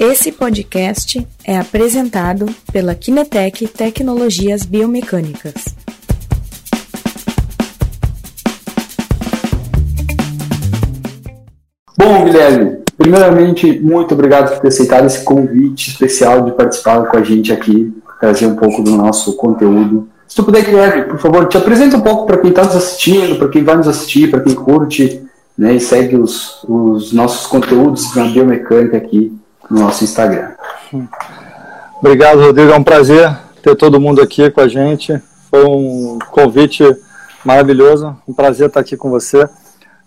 Esse 0.00 0.30
podcast 0.30 1.26
é 1.44 1.58
apresentado 1.58 2.46
pela 2.72 2.94
Kinetec 2.94 3.66
Tecnologias 3.66 4.64
Biomecânicas. 4.64 5.54
Bom, 11.98 12.24
Guilherme, 12.26 12.78
primeiramente, 12.96 13.80
muito 13.80 14.14
obrigado 14.14 14.52
por 14.52 14.60
ter 14.60 14.68
aceitado 14.68 15.06
esse 15.06 15.24
convite 15.24 15.90
especial 15.90 16.44
de 16.44 16.52
participar 16.52 17.06
com 17.06 17.16
a 17.16 17.22
gente 17.24 17.52
aqui, 17.52 17.92
trazer 18.20 18.46
um 18.46 18.54
pouco 18.54 18.80
do 18.84 18.92
nosso 18.92 19.36
conteúdo. 19.36 20.08
Se 20.28 20.36
tu 20.36 20.44
puder, 20.44 20.64
Guilherme, 20.64 21.08
por 21.08 21.18
favor, 21.18 21.48
te 21.48 21.56
apresenta 21.56 21.96
um 21.96 22.02
pouco 22.02 22.24
para 22.24 22.38
quem 22.38 22.50
está 22.50 22.62
nos 22.62 22.76
assistindo, 22.76 23.36
para 23.36 23.48
quem 23.48 23.64
vai 23.64 23.76
nos 23.76 23.88
assistir, 23.88 24.30
para 24.30 24.42
quem 24.42 24.54
curte 24.54 25.24
né, 25.58 25.74
e 25.74 25.80
segue 25.80 26.14
os, 26.14 26.62
os 26.68 27.12
nossos 27.12 27.48
conteúdos 27.48 28.14
na 28.14 28.26
biomecânica 28.26 28.96
aqui 28.96 29.36
no 29.70 29.80
nosso 29.80 30.04
Instagram. 30.04 30.52
Obrigado, 31.98 32.40
Rodrigo. 32.40 32.72
É 32.72 32.76
um 32.76 32.84
prazer 32.84 33.36
ter 33.62 33.76
todo 33.76 34.00
mundo 34.00 34.22
aqui 34.22 34.50
com 34.50 34.60
a 34.60 34.68
gente. 34.68 35.20
Foi 35.50 35.64
um 35.64 36.18
convite 36.30 36.84
maravilhoso. 37.44 38.16
Um 38.26 38.32
prazer 38.32 38.68
estar 38.68 38.80
aqui 38.80 38.96
com 38.96 39.10
você. 39.10 39.48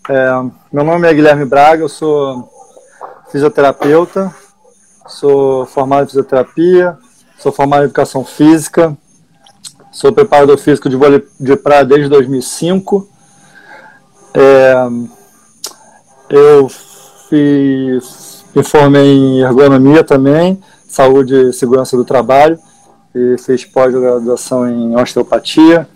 É, 0.09 0.29
meu 0.71 0.83
nome 0.83 1.07
é 1.07 1.13
Guilherme 1.13 1.45
Braga, 1.45 1.83
eu 1.83 1.89
sou 1.89 2.49
fisioterapeuta, 3.31 4.33
sou 5.07 5.65
formado 5.67 6.05
em 6.05 6.07
fisioterapia, 6.07 6.97
sou 7.37 7.51
formado 7.51 7.83
em 7.83 7.85
educação 7.85 8.25
física, 8.25 8.97
sou 9.91 10.11
preparador 10.11 10.57
físico 10.57 10.89
de 10.89 10.95
vôlei 10.95 11.25
de 11.39 11.55
praia 11.55 11.85
desde 11.85 12.09
2005. 12.09 13.07
É, 14.33 14.73
eu 16.29 16.67
fiz, 17.29 18.03
me 18.55 18.63
formei 18.63 19.15
em 19.15 19.41
ergonomia 19.41 20.03
também, 20.03 20.61
saúde 20.87 21.49
e 21.49 21.53
segurança 21.53 21.95
do 21.95 22.03
trabalho, 22.03 22.59
e 23.15 23.37
fiz 23.37 23.65
pós-graduação 23.65 24.67
em 24.69 24.95
osteopatia. 24.95 25.87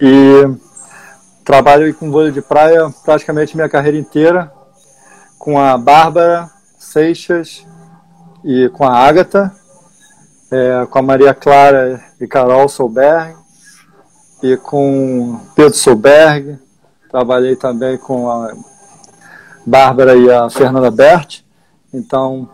E 0.00 0.48
trabalho 1.44 1.92
com 1.94 2.10
vôlei 2.10 2.32
de 2.32 2.40
praia 2.40 2.90
praticamente 3.04 3.56
minha 3.56 3.68
carreira 3.68 3.98
inteira, 3.98 4.50
com 5.38 5.58
a 5.58 5.76
Bárbara 5.76 6.50
Seixas 6.78 7.66
e 8.44 8.68
com 8.70 8.84
a 8.84 8.96
Ágata, 8.96 9.52
é, 10.50 10.86
com 10.86 10.98
a 10.98 11.02
Maria 11.02 11.34
Clara 11.34 12.02
e 12.20 12.26
Carol 12.26 12.68
Solberg, 12.68 13.36
e 14.42 14.56
com 14.56 15.38
Pedro 15.54 15.76
Solberg. 15.76 16.58
Trabalhei 17.10 17.56
também 17.56 17.98
com 17.98 18.30
a 18.30 18.54
Bárbara 19.66 20.16
e 20.16 20.30
a 20.30 20.48
Fernanda 20.48 20.90
Berti. 20.90 21.49
Então, 21.92 22.48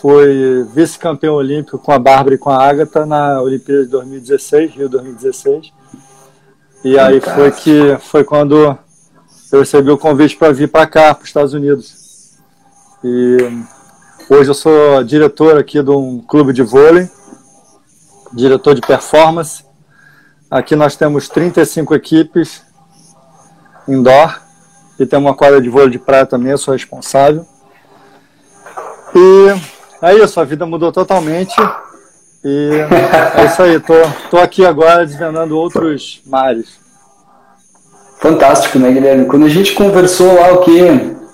fui 0.00 0.64
vice-campeão 0.74 1.34
olímpico 1.34 1.78
com 1.78 1.92
a 1.92 1.98
Bárbara 1.98 2.34
e 2.34 2.38
com 2.38 2.50
a 2.50 2.62
Ágata 2.62 3.06
na 3.06 3.40
Olimpíada 3.40 3.84
de 3.84 3.90
2016, 3.90 4.74
Rio 4.74 4.88
2016. 4.88 5.72
E 6.84 6.98
aí 6.98 7.20
foi 7.20 7.50
que 7.50 7.96
foi 8.00 8.22
quando 8.22 8.78
eu 9.50 9.58
recebi 9.58 9.90
o 9.90 9.98
convite 9.98 10.36
para 10.36 10.52
vir 10.52 10.68
para 10.68 10.86
cá, 10.86 11.14
para 11.14 11.22
os 11.22 11.28
Estados 11.28 11.54
Unidos. 11.54 12.36
E 13.02 13.36
hoje 14.28 14.50
eu 14.50 14.54
sou 14.54 15.02
diretor 15.02 15.56
aqui 15.58 15.82
de 15.82 15.90
um 15.90 16.20
clube 16.20 16.52
de 16.52 16.62
vôlei, 16.62 17.08
diretor 18.32 18.74
de 18.74 18.82
performance. 18.82 19.64
Aqui 20.50 20.76
nós 20.76 20.94
temos 20.96 21.28
35 21.28 21.94
equipes 21.94 22.62
indoor 23.88 24.40
e 24.98 25.06
tem 25.06 25.18
uma 25.18 25.34
quadra 25.34 25.60
de 25.60 25.68
vôlei 25.68 25.90
de 25.90 25.98
praia 25.98 26.26
também, 26.26 26.52
eu 26.52 26.58
sou 26.58 26.72
responsável. 26.72 27.46
E 29.16 30.06
é 30.06 30.14
isso, 30.14 30.38
a 30.38 30.44
vida 30.44 30.66
mudou 30.66 30.92
totalmente. 30.92 31.54
E 32.44 32.70
é 33.38 33.44
isso 33.46 33.62
aí, 33.62 33.80
tô, 33.80 33.94
tô 34.30 34.36
aqui 34.36 34.64
agora 34.64 35.06
desvendando 35.06 35.56
outros 35.56 36.20
mares. 36.26 36.78
Fantástico, 38.18 38.78
né, 38.78 38.92
Guilherme? 38.92 39.24
Quando 39.24 39.46
a 39.46 39.48
gente 39.48 39.72
conversou 39.74 40.34
lá 40.34 40.52
o 40.52 40.60
que 40.60 40.78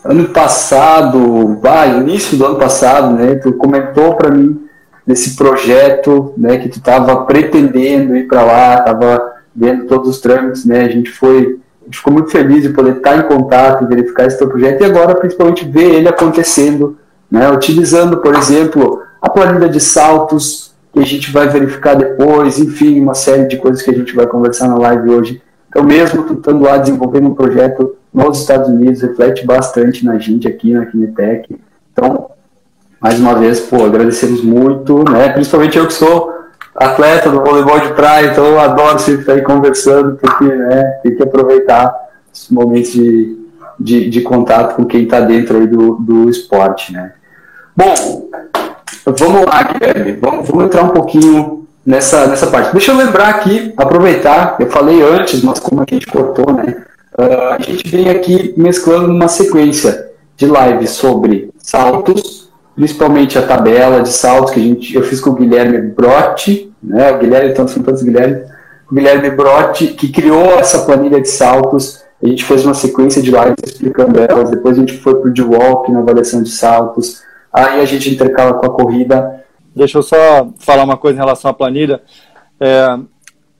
ano 0.04 0.28
passado, 0.28 1.60
ah, 1.64 1.86
início 1.86 2.36
do 2.36 2.46
ano 2.46 2.58
passado, 2.58 3.14
né, 3.14 3.34
tu 3.36 3.52
comentou 3.52 4.14
para 4.14 4.30
mim 4.30 4.68
desse 5.06 5.36
projeto, 5.36 6.34
né, 6.36 6.58
que 6.58 6.68
tu 6.68 6.78
estava 6.78 7.24
pretendendo 7.24 8.16
ir 8.16 8.26
para 8.26 8.42
lá, 8.42 8.78
estava 8.78 9.32
vendo 9.54 9.86
todos 9.86 10.08
os 10.08 10.20
trâmites, 10.20 10.64
né, 10.64 10.84
a 10.84 10.88
gente 10.88 11.10
foi 11.10 11.58
a 11.80 11.84
gente 11.84 11.98
ficou 11.98 12.12
muito 12.12 12.30
feliz 12.30 12.62
de 12.62 12.68
poder 12.68 12.96
estar 12.96 13.16
em 13.16 13.22
contato, 13.22 13.88
verificar 13.88 14.26
esse 14.26 14.38
teu 14.38 14.48
projeto 14.48 14.80
e 14.80 14.84
agora 14.84 15.16
principalmente 15.16 15.68
ver 15.68 15.94
ele 15.94 16.08
acontecendo, 16.08 16.96
né, 17.32 17.50
utilizando, 17.50 18.18
por 18.18 18.34
exemplo, 18.34 19.00
a 19.22 19.30
planilha 19.30 19.66
de 19.66 19.80
saltos 19.80 20.74
que 20.92 21.00
a 21.00 21.04
gente 21.06 21.32
vai 21.32 21.48
verificar 21.48 21.94
depois, 21.94 22.58
enfim, 22.58 23.00
uma 23.00 23.14
série 23.14 23.46
de 23.46 23.56
coisas 23.56 23.80
que 23.80 23.90
a 23.90 23.94
gente 23.94 24.14
vai 24.14 24.26
conversar 24.26 24.68
na 24.68 24.76
live 24.76 25.08
hoje. 25.08 25.42
Então, 25.66 25.82
mesmo 25.82 26.30
estando 26.30 26.62
lá 26.62 26.76
desenvolvendo 26.76 27.28
um 27.28 27.34
projeto 27.34 27.96
nos 28.12 28.40
Estados 28.40 28.68
Unidos, 28.68 29.00
reflete 29.00 29.46
bastante 29.46 30.04
na 30.04 30.18
gente 30.18 30.46
aqui 30.46 30.74
na 30.74 30.84
Kinetec. 30.84 31.58
Então, 31.90 32.28
mais 33.00 33.18
uma 33.18 33.34
vez, 33.34 33.60
pô, 33.60 33.82
agradecemos 33.82 34.44
muito, 34.44 35.02
né, 35.10 35.30
principalmente 35.30 35.78
eu 35.78 35.86
que 35.86 35.94
sou 35.94 36.30
atleta 36.76 37.30
do 37.30 37.40
voleibol 37.40 37.80
de 37.80 37.94
praia, 37.94 38.26
então 38.26 38.44
eu 38.44 38.60
adoro 38.60 38.98
sempre 38.98 39.22
estar 39.22 39.32
aí 39.32 39.42
conversando, 39.42 40.16
porque 40.16 40.44
né, 40.44 40.82
tem 41.02 41.16
que 41.16 41.22
aproveitar 41.22 41.94
esses 42.32 42.50
momentos 42.50 42.92
de, 42.92 43.38
de, 43.80 44.10
de 44.10 44.20
contato 44.20 44.76
com 44.76 44.84
quem 44.84 45.04
está 45.04 45.20
dentro 45.20 45.56
aí 45.56 45.66
do, 45.66 45.94
do 45.94 46.28
esporte, 46.28 46.92
né. 46.92 47.14
Bom, 47.82 48.28
vamos 49.06 49.44
lá, 49.44 49.64
Guilherme, 49.64 50.12
vamos, 50.12 50.48
vamos 50.48 50.66
entrar 50.66 50.84
um 50.84 50.90
pouquinho 50.90 51.66
nessa, 51.84 52.28
nessa 52.28 52.46
parte. 52.46 52.70
Deixa 52.70 52.92
eu 52.92 52.96
lembrar 52.96 53.28
aqui, 53.30 53.74
aproveitar, 53.76 54.54
eu 54.60 54.68
falei 54.70 55.02
antes, 55.02 55.42
mas 55.42 55.58
como 55.58 55.80
a 55.80 55.84
gente 55.88 56.06
cortou, 56.06 56.52
né, 56.52 56.76
uh, 57.18 57.54
a 57.54 57.58
gente 57.58 57.88
vem 57.88 58.08
aqui 58.08 58.54
mesclando 58.56 59.08
uma 59.08 59.26
sequência 59.26 60.10
de 60.36 60.46
lives 60.46 60.90
sobre 60.90 61.50
saltos, 61.58 62.52
principalmente 62.76 63.36
a 63.36 63.42
tabela 63.42 64.00
de 64.00 64.10
saltos 64.10 64.52
que 64.52 64.60
a 64.60 64.62
gente, 64.62 64.94
eu 64.94 65.02
fiz 65.02 65.20
com 65.20 65.30
o 65.30 65.34
Guilherme 65.34 65.80
Brotti, 65.80 66.72
né? 66.80 67.10
O 67.10 67.18
Guilherme, 67.18 67.50
então 67.50 67.66
são 67.66 67.82
todos 67.82 68.02
Guilherme, 68.02 68.42
Guilherme 68.92 69.30
Brotti, 69.30 69.88
que 69.88 70.08
criou 70.08 70.58
essa 70.58 70.84
planilha 70.84 71.20
de 71.20 71.28
saltos. 71.28 72.00
A 72.22 72.28
gente 72.28 72.44
fez 72.44 72.64
uma 72.64 72.74
sequência 72.74 73.20
de 73.20 73.30
lives 73.30 73.56
explicando 73.64 74.20
elas. 74.20 74.50
Depois 74.50 74.76
a 74.76 74.80
gente 74.80 74.96
foi 74.98 75.16
para 75.16 75.28
o 75.28 75.32
D-Walk 75.32 75.90
na 75.90 75.98
avaliação 75.98 76.42
de 76.42 76.50
saltos. 76.50 77.20
Aí 77.52 77.80
a 77.80 77.84
gente 77.84 78.10
intercala 78.10 78.54
com 78.54 78.66
a 78.66 78.70
corrida. 78.70 79.44
Deixa 79.74 79.98
eu 79.98 80.02
só 80.02 80.50
falar 80.58 80.84
uma 80.84 80.96
coisa 80.96 81.16
em 81.16 81.20
relação 81.20 81.50
à 81.50 81.54
planilha. 81.54 82.02
É, 82.60 82.98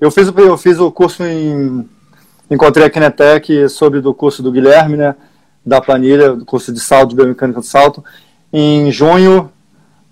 eu, 0.00 0.10
fiz, 0.10 0.32
eu 0.36 0.56
fiz 0.56 0.78
o 0.78 0.90
curso 0.90 1.24
em. 1.24 1.88
Encontrei 2.50 2.86
a 2.86 2.90
Kinetec 2.90 3.68
sobre 3.68 4.00
do 4.00 4.12
curso 4.12 4.42
do 4.42 4.52
Guilherme, 4.52 4.96
né? 4.96 5.14
Da 5.64 5.80
planilha, 5.80 6.34
do 6.34 6.44
curso 6.44 6.72
de 6.72 6.80
salto, 6.80 7.10
de 7.10 7.16
biomecânica 7.16 7.60
do 7.60 7.66
salto 7.66 8.04
em 8.52 8.90
junho 8.90 9.50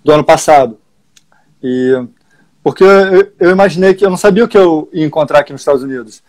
do 0.02 0.12
ano 0.12 0.24
passado. 0.24 0.78
E 1.62 2.02
porque 2.62 2.84
eu, 2.84 3.32
eu, 3.38 3.50
imaginei 3.50 3.94
que 3.94 4.04
eu 4.04 4.10
não 4.10 4.16
sabia 4.16 4.44
o 4.44 4.48
que 4.48 4.56
eu 4.56 4.88
ia 4.92 5.04
encontrar 5.04 5.40
aqui 5.40 5.52
nos 5.52 5.60
Estados 5.60 5.82
Unidos. 5.82 6.22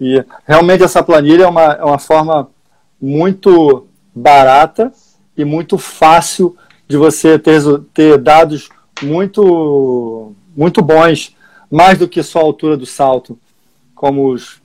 E 0.00 0.24
realmente 0.46 0.82
essa 0.82 1.02
planilha 1.02 1.44
é 1.44 1.46
uma, 1.46 1.72
é 1.72 1.84
uma 1.84 1.98
forma 1.98 2.48
muito 3.00 3.86
barata 4.14 4.92
e 5.36 5.44
muito 5.44 5.78
fácil 5.78 6.56
de 6.88 6.96
você 6.96 7.38
ter, 7.38 7.60
ter 7.92 8.18
dados 8.18 8.70
muito, 9.02 10.32
muito 10.56 10.82
bons, 10.82 11.36
mais 11.70 11.98
do 11.98 12.08
que 12.08 12.22
só 12.22 12.40
a 12.40 12.44
altura 12.44 12.76
do 12.76 12.86
salto, 12.86 13.38
como 13.94 14.32
os, 14.32 14.60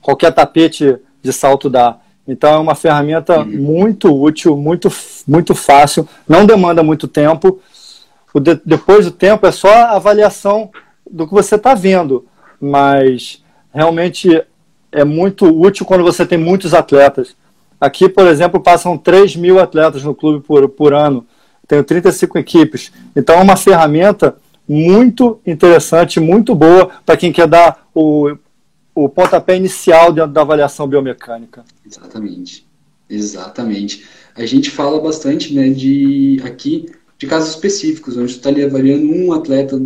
qualquer 0.00 0.32
tapete 0.32 0.96
de 1.22 1.32
salto 1.32 1.70
dá. 1.70 1.98
Então 2.26 2.54
é 2.54 2.58
uma 2.58 2.74
ferramenta 2.74 3.42
muito 3.42 4.14
útil, 4.14 4.54
muito, 4.54 4.92
muito 5.26 5.54
fácil, 5.54 6.06
não 6.28 6.44
demanda 6.44 6.82
muito 6.82 7.08
tempo. 7.08 7.60
De, 8.42 8.60
depois 8.64 9.06
do 9.06 9.10
tempo 9.10 9.46
é 9.46 9.50
só 9.50 9.68
a 9.72 9.96
avaliação 9.96 10.70
do 11.10 11.26
que 11.26 11.32
você 11.32 11.54
está 11.54 11.74
vendo, 11.74 12.26
mas 12.60 13.42
realmente 13.72 14.44
é 14.92 15.04
muito 15.04 15.46
útil 15.46 15.86
quando 15.86 16.04
você 16.04 16.26
tem 16.26 16.36
muitos 16.36 16.74
atletas. 16.74 17.34
Aqui, 17.80 18.08
por 18.08 18.26
exemplo, 18.26 18.60
passam 18.60 18.98
3 18.98 19.36
mil 19.36 19.58
atletas 19.58 20.02
no 20.02 20.14
clube 20.14 20.44
por, 20.44 20.68
por 20.68 20.92
ano, 20.92 21.26
tenho 21.68 21.84
35 21.84 22.38
equipes. 22.38 22.90
Então 23.14 23.36
é 23.36 23.42
uma 23.42 23.56
ferramenta 23.56 24.36
muito 24.66 25.40
interessante, 25.46 26.18
muito 26.18 26.54
boa 26.54 26.90
para 27.06 27.16
quem 27.16 27.32
quer 27.32 27.46
dar 27.46 27.86
o 27.94 28.36
o 28.98 29.08
pontapé 29.08 29.56
inicial 29.56 30.12
dentro 30.12 30.32
da 30.32 30.40
avaliação 30.40 30.88
biomecânica. 30.88 31.64
Exatamente, 31.86 32.66
exatamente. 33.08 34.04
A 34.34 34.44
gente 34.44 34.70
fala 34.70 35.00
bastante, 35.00 35.54
né, 35.54 35.68
de 35.68 36.40
aqui 36.44 36.86
de 37.16 37.26
casos 37.26 37.50
específicos, 37.50 38.16
onde 38.16 38.32
está 38.32 38.48
ali 38.48 38.64
avaliando 38.64 39.06
um 39.08 39.32
atleta 39.32 39.80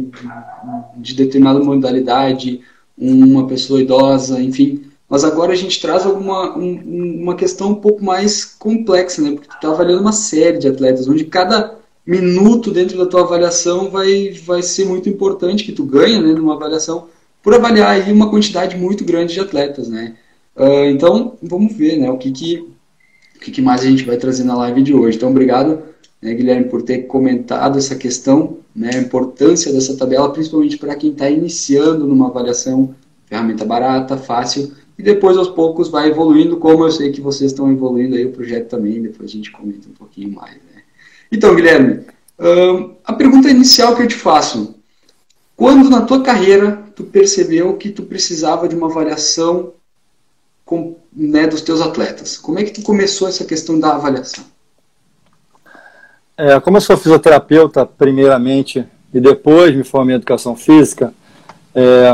de 0.96 1.14
determinada 1.14 1.60
modalidade, 1.60 2.60
uma 2.96 3.46
pessoa 3.46 3.80
idosa, 3.80 4.40
enfim. 4.40 4.84
Mas 5.12 5.24
agora 5.24 5.52
a 5.52 5.54
gente 5.54 5.78
traz 5.78 6.06
alguma 6.06 6.56
um, 6.56 7.20
uma 7.20 7.36
questão 7.36 7.72
um 7.72 7.74
pouco 7.74 8.02
mais 8.02 8.46
complexa, 8.46 9.20
né? 9.20 9.32
Porque 9.32 9.46
tu 9.46 9.56
está 9.56 9.68
avaliando 9.68 10.00
uma 10.00 10.10
série 10.10 10.56
de 10.56 10.66
atletas, 10.66 11.06
onde 11.06 11.26
cada 11.26 11.76
minuto 12.06 12.70
dentro 12.70 12.96
da 12.96 13.04
tua 13.04 13.20
avaliação 13.20 13.90
vai, 13.90 14.30
vai 14.46 14.62
ser 14.62 14.86
muito 14.86 15.10
importante 15.10 15.64
que 15.64 15.72
tu 15.72 15.84
ganha 15.84 16.18
né, 16.18 16.32
numa 16.32 16.54
avaliação 16.54 17.08
por 17.42 17.52
avaliar 17.52 17.90
aí 17.90 18.10
uma 18.10 18.30
quantidade 18.30 18.74
muito 18.74 19.04
grande 19.04 19.34
de 19.34 19.40
atletas, 19.40 19.86
né? 19.86 20.14
Uh, 20.56 20.86
então, 20.86 21.34
vamos 21.42 21.76
ver, 21.76 21.98
né, 21.98 22.10
o 22.10 22.16
que 22.16 22.30
que, 22.30 22.66
o 23.36 23.38
que 23.38 23.50
que 23.50 23.60
mais 23.60 23.82
a 23.82 23.90
gente 23.90 24.04
vai 24.04 24.16
trazer 24.16 24.44
na 24.44 24.56
live 24.56 24.82
de 24.82 24.94
hoje. 24.94 25.18
Então, 25.18 25.28
obrigado, 25.28 25.82
né, 26.22 26.32
Guilherme, 26.32 26.70
por 26.70 26.80
ter 26.80 27.00
comentado 27.00 27.76
essa 27.76 27.96
questão, 27.96 28.56
né, 28.74 28.92
a 28.94 28.98
importância 28.98 29.70
dessa 29.74 29.94
tabela, 29.94 30.32
principalmente 30.32 30.78
para 30.78 30.94
quem 30.94 31.10
está 31.10 31.28
iniciando 31.28 32.06
numa 32.06 32.28
avaliação, 32.28 32.94
ferramenta 33.26 33.66
barata, 33.66 34.16
fácil, 34.16 34.72
e 35.02 35.04
depois 35.04 35.36
aos 35.36 35.48
poucos 35.48 35.88
vai 35.88 36.08
evoluindo, 36.08 36.58
como 36.58 36.84
eu 36.84 36.90
sei 36.92 37.10
que 37.10 37.20
vocês 37.20 37.50
estão 37.50 37.68
evoluindo 37.72 38.14
aí 38.14 38.24
o 38.24 38.30
projeto 38.30 38.68
também, 38.68 39.02
depois 39.02 39.30
a 39.30 39.32
gente 39.32 39.50
comenta 39.50 39.88
um 39.88 39.92
pouquinho 39.92 40.30
mais, 40.30 40.54
né? 40.54 40.82
Então, 41.30 41.56
Guilherme, 41.56 42.04
a 43.04 43.12
pergunta 43.12 43.50
inicial 43.50 43.96
que 43.96 44.02
eu 44.02 44.06
te 44.06 44.14
faço, 44.14 44.76
quando 45.56 45.90
na 45.90 46.02
tua 46.02 46.22
carreira 46.22 46.84
tu 46.94 47.02
percebeu 47.02 47.76
que 47.76 47.90
tu 47.90 48.04
precisava 48.04 48.68
de 48.68 48.76
uma 48.76 48.86
avaliação 48.86 49.72
com, 50.64 50.96
né, 51.12 51.48
dos 51.48 51.62
teus 51.62 51.80
atletas? 51.80 52.38
Como 52.38 52.60
é 52.60 52.62
que 52.62 52.70
tu 52.70 52.82
começou 52.82 53.26
essa 53.26 53.44
questão 53.44 53.80
da 53.80 53.96
avaliação? 53.96 54.44
É, 56.38 56.60
como 56.60 56.76
eu 56.76 56.80
sou 56.80 56.96
fisioterapeuta, 56.96 57.84
primeiramente, 57.84 58.86
e 59.12 59.20
depois 59.20 59.74
me 59.74 59.82
formei 59.82 60.14
em 60.14 60.18
educação 60.18 60.54
física, 60.54 61.12
é, 61.74 62.12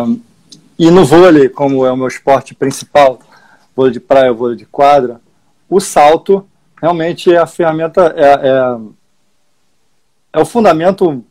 e 0.79 0.91
no 0.91 1.05
vôlei, 1.05 1.49
como 1.49 1.85
é 1.85 1.91
o 1.91 1.97
meu 1.97 2.07
esporte 2.07 2.55
principal, 2.55 3.19
vôlei 3.75 3.93
de 3.93 4.01
praia, 4.01 4.33
vôlei 4.33 4.57
de 4.57 4.65
quadra, 4.65 5.21
o 5.69 5.81
salto 5.81 6.47
realmente 6.81 7.33
é 7.33 7.39
a 7.39 7.47
ferramenta, 7.47 8.15
é, 8.17 8.49
é, 8.49 8.79
é 10.35 10.41
o 10.41 10.45
fundamento 10.45 11.25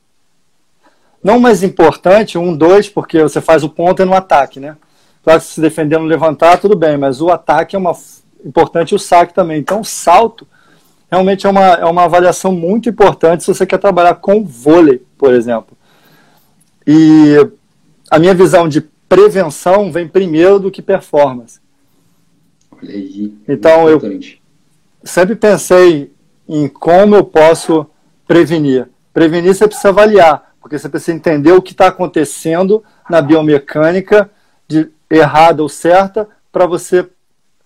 não 1.24 1.40
mais 1.40 1.64
importante, 1.64 2.38
um, 2.38 2.56
dois, 2.56 2.90
porque 2.90 3.22
você 3.22 3.42
faz 3.42 3.64
o 3.64 3.70
ponto 3.70 4.02
e 4.02 4.06
no 4.06 4.14
ataque, 4.14 4.60
né? 4.60 4.78
Claro 5.24 5.42
que 5.42 5.48
se 5.48 5.60
defendendo 5.60 6.06
levantar, 6.06 6.58
tudo 6.58 6.76
bem, 6.76 6.98
mas 6.98 7.22
o 7.22 7.30
ataque 7.30 7.76
é 7.76 7.80
uma 7.80 7.94
importante 8.46 8.96
o 8.96 9.00
saque 9.00 9.34
também. 9.34 9.60
Então, 9.60 9.82
o 9.82 9.86
salto 9.86 10.48
realmente 11.10 11.46
é 11.46 11.50
uma, 11.50 11.66
é 11.66 11.86
uma 11.86 12.04
avaliação 12.04 12.52
muito 12.52 12.90
importante 12.90 13.44
se 13.44 13.54
você 13.54 13.66
quer 13.66 13.78
trabalhar 13.78 14.16
com 14.16 14.46
vôlei, 14.46 15.04
por 15.18 15.34
exemplo. 15.34 15.76
E 16.86 17.36
a 18.10 18.20
minha 18.20 18.34
visão 18.34 18.68
de 18.68 18.88
prevenção 19.08 19.92
vem 19.92 20.08
primeiro 20.08 20.60
do 20.60 20.72
que 20.72 20.82
performance. 20.82 21.60
Olha 22.72 22.94
aí. 22.94 23.34
Então, 23.48 23.90
eu 23.90 24.02
sempre 25.04 25.36
pensei 25.36 26.12
em 26.48 26.68
como 26.68 27.16
eu 27.16 27.24
posso 27.24 27.86
prevenir. 28.28 28.90
Prevenir 29.14 29.56
você 29.56 29.68
precisa 29.68 29.90
avaliar, 29.90 30.54
porque 30.62 30.78
você 30.78 30.90
precisa 30.90 31.16
entender 31.16 31.52
o 31.52 31.62
que 31.62 31.72
está 31.72 31.88
acontecendo 31.88 32.84
na 33.10 33.22
biomecânica 33.22 34.30
de 34.68 34.90
errada 35.10 35.64
ou 35.64 35.70
certa 35.70 36.28
para 36.52 36.66
você 36.66 37.08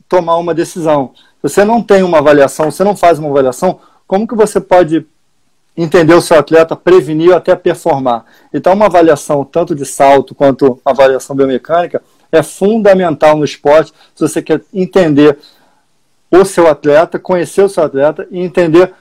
tomar 0.07 0.37
uma 0.37 0.53
decisão. 0.53 1.13
Você 1.41 1.65
não 1.65 1.81
tem 1.81 2.03
uma 2.03 2.19
avaliação, 2.19 2.69
você 2.69 2.83
não 2.83 2.95
faz 2.95 3.17
uma 3.17 3.29
avaliação, 3.29 3.79
como 4.05 4.27
que 4.27 4.35
você 4.35 4.59
pode 4.59 5.05
entender 5.75 6.13
o 6.13 6.21
seu 6.21 6.37
atleta, 6.37 6.75
prevenir 6.75 7.33
até 7.33 7.55
performar? 7.55 8.25
Então, 8.53 8.73
uma 8.73 8.85
avaliação 8.85 9.43
tanto 9.43 9.75
de 9.75 9.85
salto 9.85 10.35
quanto 10.35 10.79
uma 10.85 10.91
avaliação 10.91 11.35
biomecânica 11.35 12.01
é 12.31 12.41
fundamental 12.41 13.37
no 13.37 13.45
esporte 13.45 13.91
se 14.15 14.21
você 14.21 14.41
quer 14.41 14.61
entender 14.73 15.37
o 16.31 16.45
seu 16.45 16.67
atleta, 16.67 17.19
conhecer 17.19 17.61
o 17.61 17.69
seu 17.69 17.83
atleta 17.83 18.27
e 18.31 18.39
entender 18.39 18.93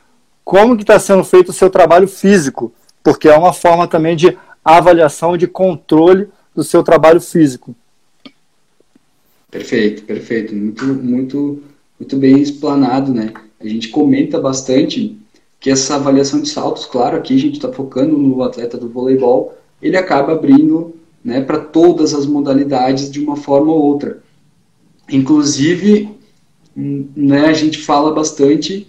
como 0.44 0.76
que 0.76 0.82
está 0.82 0.99
sendo 0.99 1.22
feito 1.22 1.50
o 1.50 1.52
seu 1.52 1.70
trabalho 1.70 2.08
físico, 2.08 2.72
porque 3.05 3.28
é 3.28 3.37
uma 3.37 3.52
forma 3.52 3.87
também 3.87 4.17
de 4.17 4.37
avaliação 4.64 5.37
de 5.37 5.46
controle 5.46 6.28
do 6.55 6.64
seu 6.64 6.82
trabalho 6.82 7.20
físico. 7.20 7.75
Perfeito, 9.50 10.02
perfeito. 10.02 10.55
Muito, 10.55 10.84
muito, 10.84 11.62
muito 11.99 12.17
bem 12.17 12.40
explanado, 12.40 13.12
né? 13.12 13.32
A 13.61 13.67
gente 13.67 13.88
comenta 13.88 14.40
bastante 14.40 15.17
que 15.61 15.71
essa 15.71 15.97
avaliação 15.97 16.41
de 16.41 16.49
saltos, 16.49 16.87
claro, 16.87 17.19
aqui 17.19 17.35
a 17.35 17.39
gente 17.39 17.57
está 17.57 17.71
focando 17.71 18.17
no 18.17 18.43
atleta 18.43 18.79
do 18.79 18.89
voleibol, 18.89 19.55
ele 19.81 19.97
acaba 19.97 20.33
abrindo 20.33 20.95
né, 21.23 21.43
para 21.43 21.59
todas 21.59 22.15
as 22.15 22.25
modalidades 22.25 23.11
de 23.11 23.21
uma 23.21 23.37
forma 23.37 23.71
ou 23.71 23.83
outra. 23.83 24.23
Inclusive, 25.11 26.09
né, 26.75 27.47
a 27.47 27.53
gente 27.53 27.79
fala 27.79 28.11
bastante 28.12 28.89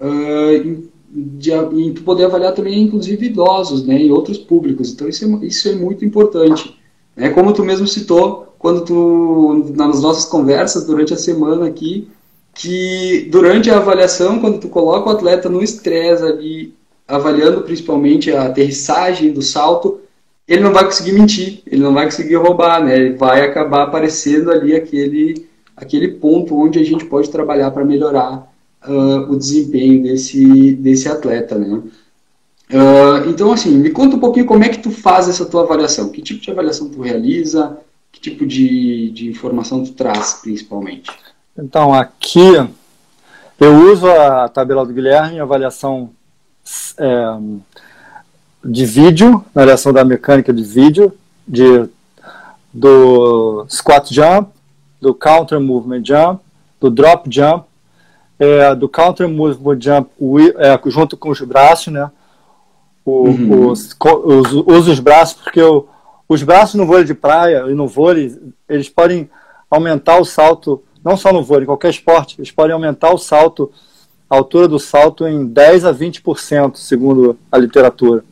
uh, 0.00 0.82
de, 1.10 1.52
em 1.52 1.92
poder 1.94 2.26
avaliar 2.26 2.54
também, 2.54 2.80
inclusive, 2.80 3.26
idosos 3.26 3.84
né, 3.84 4.00
e 4.00 4.12
outros 4.12 4.38
públicos. 4.38 4.92
Então, 4.92 5.08
isso 5.08 5.24
é, 5.24 5.46
isso 5.46 5.68
é 5.68 5.74
muito 5.74 6.04
importante. 6.04 6.78
Né? 7.16 7.30
Como 7.30 7.52
tu 7.52 7.64
mesmo 7.64 7.88
citou, 7.88 8.54
quando 8.58 8.84
tu, 8.84 9.72
nas 9.74 10.00
nossas 10.00 10.24
conversas 10.26 10.86
durante 10.86 11.12
a 11.12 11.16
semana 11.16 11.66
aqui, 11.66 12.08
que 12.54 13.28
durante 13.30 13.70
a 13.70 13.78
avaliação, 13.78 14.40
quando 14.40 14.58
tu 14.58 14.68
coloca 14.68 15.08
o 15.08 15.12
atleta 15.12 15.48
no 15.48 15.62
estresse 15.62 16.22
ali, 16.22 16.74
avaliando 17.06 17.62
principalmente 17.62 18.32
a 18.32 18.44
aterrissagem 18.44 19.32
do 19.32 19.42
salto, 19.42 20.00
ele 20.46 20.62
não 20.62 20.72
vai 20.72 20.84
conseguir 20.84 21.12
mentir, 21.12 21.62
ele 21.66 21.82
não 21.82 21.94
vai 21.94 22.04
conseguir 22.04 22.36
roubar, 22.36 22.84
né? 22.84 22.96
Ele 22.96 23.16
vai 23.16 23.42
acabar 23.42 23.84
aparecendo 23.84 24.50
ali 24.50 24.74
aquele, 24.74 25.46
aquele 25.76 26.08
ponto 26.08 26.56
onde 26.56 26.78
a 26.78 26.84
gente 26.84 27.04
pode 27.04 27.30
trabalhar 27.30 27.70
para 27.70 27.84
melhorar 27.84 28.52
uh, 28.86 29.32
o 29.32 29.36
desempenho 29.36 30.02
desse, 30.02 30.72
desse 30.74 31.08
atleta, 31.08 31.56
né? 31.56 31.82
Uh, 32.70 33.28
então, 33.28 33.52
assim, 33.52 33.76
me 33.76 33.90
conta 33.90 34.16
um 34.16 34.20
pouquinho 34.20 34.46
como 34.46 34.64
é 34.64 34.68
que 34.68 34.78
tu 34.78 34.90
faz 34.90 35.28
essa 35.28 35.44
tua 35.44 35.62
avaliação, 35.62 36.08
que 36.08 36.22
tipo 36.22 36.40
de 36.40 36.50
avaliação 36.50 36.88
tu 36.88 37.02
realiza, 37.02 37.78
que 38.10 38.20
tipo 38.20 38.46
de, 38.46 39.10
de 39.10 39.28
informação 39.28 39.84
tu 39.84 39.92
traz, 39.92 40.40
principalmente? 40.42 41.10
Então, 41.56 41.92
aqui 41.92 42.52
eu 43.60 43.92
uso 43.92 44.06
a 44.10 44.48
tabela 44.48 44.86
do 44.86 44.92
Guilherme, 44.92 45.38
avaliação 45.38 46.10
é, 46.98 47.36
de 48.64 48.86
vídeo, 48.86 49.44
avaliação 49.54 49.92
da 49.92 50.04
mecânica 50.04 50.52
de 50.52 50.64
vídeo, 50.64 51.12
de, 51.46 51.88
do 52.72 53.66
squat 53.68 54.12
jump, 54.12 54.50
do 55.00 55.14
counter 55.14 55.60
movement 55.60 56.02
jump, 56.04 56.42
do 56.80 56.90
drop 56.90 57.28
jump, 57.30 57.66
é, 58.38 58.74
do 58.74 58.88
counter 58.88 59.28
movement 59.28 59.80
jump 59.80 60.10
é, 60.58 60.90
junto 60.90 61.16
com 61.16 61.28
os 61.28 61.40
braços, 61.42 61.92
né? 61.92 62.10
O, 63.04 63.28
uhum. 63.28 63.68
os, 63.68 63.94
os, 64.24 64.52
uso 64.52 64.92
os 64.92 65.00
braços 65.00 65.42
porque 65.42 65.60
eu, 65.60 65.88
os 66.28 66.42
braços 66.42 66.76
no 66.76 66.86
vôlei 66.86 67.04
de 67.04 67.14
praia 67.14 67.64
e 67.68 67.74
no 67.74 67.86
vôlei, 67.86 68.40
eles 68.68 68.88
podem 68.88 69.28
aumentar 69.70 70.18
o 70.18 70.24
salto, 70.24 70.82
não 71.04 71.16
só 71.16 71.32
no 71.32 71.42
vôlei, 71.42 71.64
em 71.64 71.66
qualquer 71.66 71.90
esporte, 71.90 72.36
eles 72.38 72.50
podem 72.50 72.72
aumentar 72.72 73.12
o 73.12 73.18
salto, 73.18 73.70
a 74.28 74.36
altura 74.36 74.68
do 74.68 74.78
salto 74.78 75.26
em 75.26 75.46
10 75.46 75.84
a 75.84 75.94
20%, 75.94 76.76
segundo 76.76 77.38
a 77.50 77.58
literatura. 77.58 78.24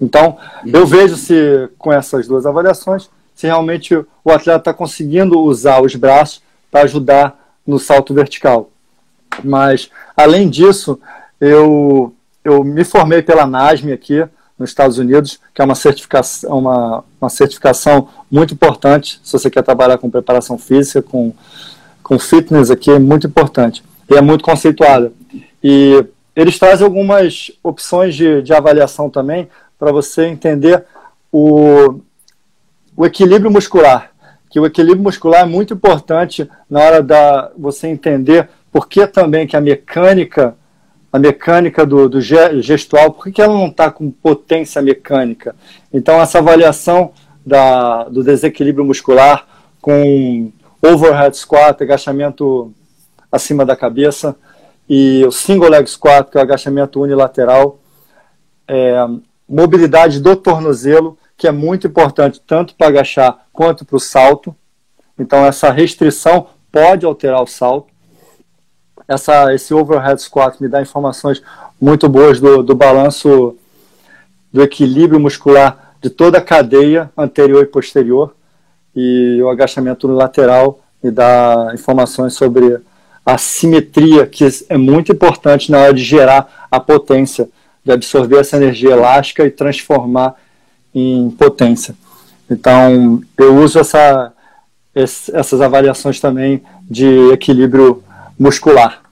Então, 0.00 0.36
eu 0.66 0.80
uhum. 0.80 0.86
vejo 0.86 1.16
se 1.16 1.68
com 1.78 1.92
essas 1.92 2.26
duas 2.26 2.44
avaliações, 2.44 3.08
se 3.34 3.46
realmente 3.46 3.94
o 3.94 4.30
atleta 4.30 4.58
está 4.58 4.74
conseguindo 4.74 5.38
usar 5.40 5.82
os 5.82 5.94
braços 5.94 6.42
para 6.70 6.82
ajudar 6.82 7.38
no 7.66 7.78
salto 7.78 8.12
vertical. 8.12 8.70
Mas, 9.42 9.90
além 10.16 10.48
disso, 10.48 10.98
eu, 11.40 12.14
eu 12.44 12.64
me 12.64 12.84
formei 12.84 13.22
pela 13.22 13.46
NASME 13.46 13.92
aqui, 13.92 14.26
nos 14.58 14.70
Estados 14.70 14.98
Unidos, 14.98 15.38
que 15.54 15.60
é 15.60 15.64
uma 15.64 15.74
certificação, 15.74 16.58
uma, 16.58 17.04
uma 17.20 17.28
certificação 17.28 18.08
muito 18.30 18.54
importante 18.54 19.20
se 19.22 19.32
você 19.32 19.50
quer 19.50 19.62
trabalhar 19.62 19.98
com 19.98 20.10
preparação 20.10 20.56
física, 20.56 21.02
com, 21.02 21.34
com 22.06 22.20
fitness 22.20 22.70
aqui, 22.70 22.88
é 22.88 23.00
muito 23.00 23.26
importante. 23.26 23.82
E 24.08 24.14
é 24.14 24.20
muito 24.20 24.44
conceituada. 24.44 25.12
E 25.62 26.06
eles 26.36 26.56
trazem 26.56 26.86
algumas 26.86 27.50
opções 27.64 28.14
de, 28.14 28.42
de 28.42 28.54
avaliação 28.54 29.10
também 29.10 29.48
para 29.76 29.90
você 29.90 30.26
entender 30.26 30.84
o, 31.32 31.98
o 32.96 33.04
equilíbrio 33.04 33.50
muscular. 33.50 34.12
Que 34.48 34.60
o 34.60 34.66
equilíbrio 34.66 35.02
muscular 35.02 35.40
é 35.40 35.46
muito 35.46 35.74
importante 35.74 36.48
na 36.70 36.78
hora 36.78 37.02
da 37.02 37.50
você 37.58 37.88
entender 37.88 38.48
por 38.70 38.86
que 38.86 39.04
também 39.08 39.44
que 39.44 39.56
a 39.56 39.60
mecânica 39.60 40.54
a 41.12 41.18
mecânica 41.18 41.84
do, 41.84 42.08
do 42.08 42.20
gestual, 42.20 43.10
por 43.10 43.32
que 43.32 43.42
ela 43.42 43.54
não 43.54 43.68
está 43.68 43.90
com 43.90 44.10
potência 44.10 44.80
mecânica? 44.82 45.56
Então, 45.92 46.20
essa 46.20 46.38
avaliação 46.38 47.10
da, 47.44 48.04
do 48.04 48.22
desequilíbrio 48.22 48.84
muscular 48.84 49.46
com 49.80 50.52
overhead 50.82 51.36
squat, 51.36 51.82
agachamento 51.82 52.72
acima 53.30 53.64
da 53.64 53.76
cabeça, 53.76 54.36
e 54.88 55.24
o 55.26 55.32
single 55.32 55.68
leg 55.68 55.86
squat, 55.86 56.30
que 56.30 56.38
é 56.38 56.40
o 56.40 56.44
agachamento 56.44 57.00
unilateral, 57.00 57.78
é, 58.68 58.96
mobilidade 59.48 60.20
do 60.20 60.36
tornozelo, 60.36 61.18
que 61.36 61.46
é 61.46 61.52
muito 61.52 61.86
importante 61.86 62.40
tanto 62.46 62.74
para 62.74 62.88
agachar 62.88 63.46
quanto 63.52 63.84
para 63.84 63.96
o 63.96 64.00
salto. 64.00 64.54
Então, 65.18 65.44
essa 65.44 65.70
restrição 65.70 66.48
pode 66.70 67.04
alterar 67.04 67.42
o 67.42 67.46
salto 67.46 67.96
essa, 69.08 69.54
esse 69.54 69.72
overhead 69.72 70.20
squat 70.20 70.60
me 70.60 70.68
dá 70.68 70.82
informações 70.82 71.42
muito 71.80 72.08
boas 72.08 72.40
do, 72.40 72.62
do 72.62 72.74
balanço 72.74 73.56
do 74.52 74.62
equilíbrio 74.62 75.20
muscular 75.20 75.94
de 76.00 76.10
toda 76.10 76.38
a 76.38 76.42
cadeia 76.42 77.10
anterior 77.16 77.62
e 77.62 77.66
posterior, 77.66 78.34
e 78.96 79.40
o 79.42 79.50
agachamento 79.50 80.08
lateral 80.08 80.80
me 81.02 81.10
dá 81.10 81.70
informações 81.74 82.32
sobre 82.32 82.78
a 83.24 83.36
simetria, 83.36 84.26
que 84.26 84.48
é 84.68 84.78
muito 84.78 85.12
importante 85.12 85.70
na 85.70 85.78
hora 85.78 85.92
de 85.92 86.02
gerar 86.02 86.66
a 86.70 86.80
potência, 86.80 87.48
de 87.84 87.92
absorver 87.92 88.38
essa 88.38 88.56
energia 88.56 88.92
elástica 88.92 89.44
e 89.44 89.50
transformar 89.50 90.34
em 90.94 91.30
potência. 91.30 91.94
Então, 92.48 93.20
eu 93.36 93.56
uso 93.56 93.78
essa, 93.78 94.32
essas 94.94 95.60
avaliações 95.60 96.20
também 96.20 96.62
de 96.82 97.32
equilíbrio 97.32 98.02
muscular. 98.38 99.02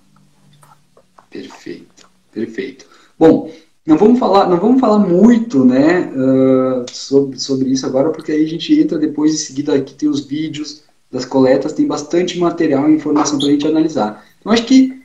Perfeito, 1.28 2.08
perfeito. 2.32 2.86
Bom, 3.18 3.50
não 3.86 3.98
vamos 3.98 4.18
falar, 4.18 4.48
não 4.48 4.58
vamos 4.58 4.80
falar 4.80 4.98
muito, 4.98 5.64
né, 5.64 6.10
uh, 6.10 6.86
sobre, 6.90 7.38
sobre 7.38 7.68
isso 7.68 7.84
agora, 7.84 8.10
porque 8.10 8.32
aí 8.32 8.42
a 8.42 8.48
gente 8.48 8.80
entra 8.80 8.98
depois 8.98 9.34
em 9.34 9.36
seguida 9.36 9.74
aqui 9.74 9.94
tem 9.94 10.08
os 10.08 10.20
vídeos 10.20 10.84
das 11.10 11.24
coletas, 11.24 11.74
tem 11.74 11.86
bastante 11.86 12.38
material 12.38 12.88
e 12.88 12.94
informação 12.94 13.38
para 13.38 13.48
a 13.48 13.50
gente 13.50 13.66
analisar. 13.66 14.24
Então 14.40 14.52
acho 14.52 14.64
que, 14.64 15.02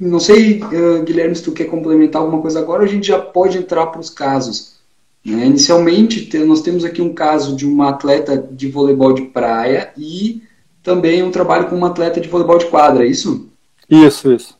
não 0.00 0.18
sei, 0.18 0.62
uh, 0.62 1.02
Guilherme, 1.04 1.36
se 1.36 1.42
tu 1.42 1.52
quer 1.52 1.66
complementar 1.66 2.22
alguma 2.22 2.40
coisa 2.40 2.58
agora, 2.58 2.84
a 2.84 2.88
gente 2.88 3.06
já 3.06 3.18
pode 3.18 3.58
entrar 3.58 3.86
para 3.86 4.00
os 4.00 4.08
casos. 4.10 4.76
Né? 5.24 5.46
Inicialmente, 5.46 6.36
nós 6.38 6.62
temos 6.62 6.84
aqui 6.84 7.02
um 7.02 7.12
caso 7.12 7.54
de 7.54 7.66
uma 7.66 7.90
atleta 7.90 8.36
de 8.38 8.68
voleibol 8.68 9.12
de 9.12 9.22
praia 9.22 9.92
e 9.96 10.42
também 10.82 11.22
um 11.22 11.30
trabalho 11.30 11.68
com 11.68 11.76
uma 11.76 11.88
atleta 11.88 12.20
de 12.20 12.28
voleibol 12.28 12.58
de 12.58 12.66
quadra, 12.66 13.04
é 13.04 13.08
isso? 13.08 13.48
Isso, 13.90 14.32
isso. 14.32 14.56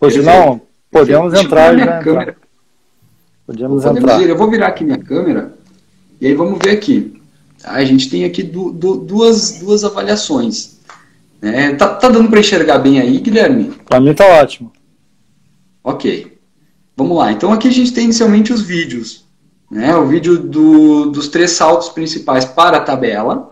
Hoje 0.00 0.22
não, 0.22 0.60
podemos 0.90 1.32
Deixa 1.32 1.46
entrar. 1.46 1.74
Minha 1.74 1.86
né, 1.86 2.02
câmera. 2.02 2.43
Podemos, 3.46 3.82
podemos 3.82 4.02
entrar. 4.02 4.22
Ir. 4.22 4.28
Eu 4.28 4.36
vou 4.36 4.50
virar 4.50 4.68
aqui 4.68 4.84
minha 4.84 4.98
câmera 4.98 5.54
e 6.20 6.26
aí 6.26 6.34
vamos 6.34 6.58
ver 6.62 6.70
aqui. 6.72 7.20
Tá? 7.62 7.72
A 7.72 7.84
gente 7.84 8.08
tem 8.08 8.24
aqui 8.24 8.42
du, 8.42 8.72
du, 8.72 8.96
duas, 8.96 9.58
duas 9.58 9.84
avaliações. 9.84 10.78
Né? 11.40 11.74
Tá, 11.74 11.88
tá 11.88 12.08
dando 12.08 12.28
para 12.28 12.40
enxergar 12.40 12.78
bem 12.78 13.00
aí, 13.00 13.18
Guilherme? 13.18 13.72
Para 13.84 14.00
mim 14.00 14.14
tá 14.14 14.26
ótimo. 14.26 14.72
Ok. 15.82 16.38
Vamos 16.96 17.16
lá. 17.16 17.32
Então 17.32 17.52
aqui 17.52 17.68
a 17.68 17.72
gente 17.72 17.92
tem 17.92 18.04
inicialmente 18.04 18.52
os 18.52 18.62
vídeos. 18.62 19.24
Né? 19.70 19.94
O 19.96 20.06
vídeo 20.06 20.38
do, 20.38 21.10
dos 21.10 21.28
três 21.28 21.50
saltos 21.52 21.88
principais 21.88 22.44
para 22.44 22.78
a 22.78 22.80
tabela 22.80 23.48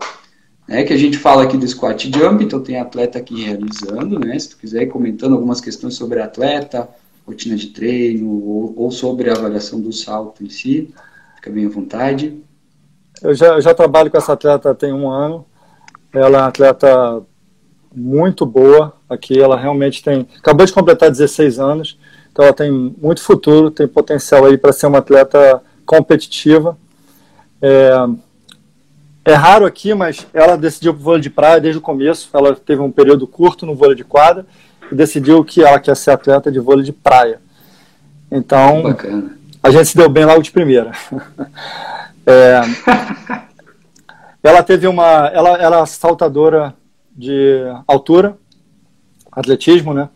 né, 0.67 0.83
que 0.83 0.93
a 0.93 0.97
gente 0.97 1.17
fala 1.17 1.43
aqui 1.43 1.57
do 1.57 1.67
squat 1.67 2.09
jump, 2.11 2.43
então 2.43 2.61
tem 2.61 2.79
atleta 2.79 3.17
aqui 3.17 3.43
realizando, 3.43 4.19
né, 4.19 4.37
se 4.39 4.49
tu 4.49 4.57
quiser 4.57 4.83
ir 4.83 4.87
comentando 4.87 5.33
algumas 5.33 5.59
questões 5.59 5.95
sobre 5.95 6.21
atleta, 6.21 6.89
rotina 7.25 7.55
de 7.55 7.67
treino, 7.67 8.29
ou, 8.29 8.73
ou, 8.75 8.91
sobre 8.91 9.29
a 9.29 9.33
avaliação 9.33 9.79
do 9.79 9.91
salto 9.91 10.43
em 10.43 10.49
si, 10.49 10.93
fica 11.35 11.49
bem 11.49 11.65
à 11.65 11.69
vontade. 11.69 12.41
Eu 13.21 13.33
já, 13.33 13.47
eu 13.47 13.61
já 13.61 13.73
trabalho 13.73 14.11
com 14.11 14.17
essa 14.17 14.33
atleta 14.33 14.75
tem 14.75 14.91
um 14.91 15.09
ano, 15.09 15.45
ela 16.13 16.37
é 16.37 16.41
uma 16.41 16.47
atleta 16.47 17.21
muito 17.95 18.45
boa 18.45 18.93
aqui, 19.09 19.39
ela 19.39 19.57
realmente 19.57 20.03
tem, 20.03 20.27
acabou 20.37 20.65
de 20.65 20.73
completar 20.73 21.09
16 21.09 21.59
anos, 21.59 21.97
então 22.31 22.43
ela 22.43 22.53
tem 22.53 22.71
muito 22.71 23.21
futuro, 23.21 23.71
tem 23.71 23.87
potencial 23.87 24.45
aí 24.45 24.57
para 24.57 24.73
ser 24.73 24.87
uma 24.87 24.97
atleta 24.97 25.61
competitiva. 25.85 26.77
É, 27.61 27.91
é 29.25 29.33
raro 29.33 29.65
aqui, 29.65 29.93
mas 29.93 30.25
ela 30.33 30.57
decidiu 30.57 30.93
pro 30.93 31.03
vôlei 31.03 31.21
de 31.21 31.29
praia 31.29 31.61
desde 31.61 31.77
o 31.77 31.81
começo. 31.81 32.29
Ela 32.33 32.55
teve 32.55 32.81
um 32.81 32.91
período 32.91 33.27
curto 33.27 33.65
no 33.65 33.75
vôlei 33.75 33.95
de 33.95 34.03
quadra 34.03 34.45
decidiu 34.93 35.43
que 35.43 35.63
ela 35.63 35.79
quer 35.79 35.95
ser 35.95 36.11
atleta 36.11 36.51
de 36.51 36.59
vôlei 36.59 36.83
de 36.83 36.93
praia. 36.93 37.39
Então, 38.31 38.83
Bacana. 38.83 39.37
a 39.61 39.69
gente 39.69 39.87
se 39.87 39.97
deu 39.97 40.09
bem 40.09 40.25
logo 40.25 40.41
de 40.41 40.51
primeira. 40.51 40.91
é, 42.25 42.61
ela 44.41 44.63
teve 44.63 44.87
uma, 44.87 45.27
ela 45.33 45.57
era 45.57 45.79
é 45.79 45.85
saltadora 45.85 46.73
de 47.15 47.61
altura, 47.87 48.37
atletismo, 49.31 49.93
né? 49.93 50.09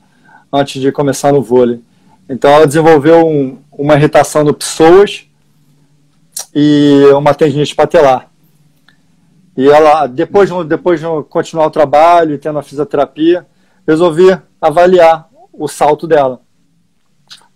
Antes 0.51 0.81
de 0.81 0.91
começar 0.91 1.31
no 1.31 1.41
vôlei. 1.41 1.81
Então, 2.29 2.51
ela 2.51 2.67
desenvolveu 2.67 3.25
um, 3.25 3.57
uma 3.71 3.95
irritação 3.95 4.43
no 4.43 4.53
psoas 4.53 5.25
e 6.53 7.03
uma 7.15 7.33
tendinite 7.33 7.75
patelar. 7.75 8.29
E 9.55 9.67
ela, 9.67 10.05
depois, 10.07 10.49
depois 10.67 10.99
de 10.99 11.05
continuar 11.29 11.65
o 11.65 11.71
trabalho 11.71 12.35
e 12.35 12.37
tendo 12.37 12.59
a 12.59 12.63
fisioterapia, 12.63 13.45
resolvi 13.87 14.37
avaliar 14.61 15.29
o 15.53 15.67
salto 15.67 16.05
dela. 16.05 16.41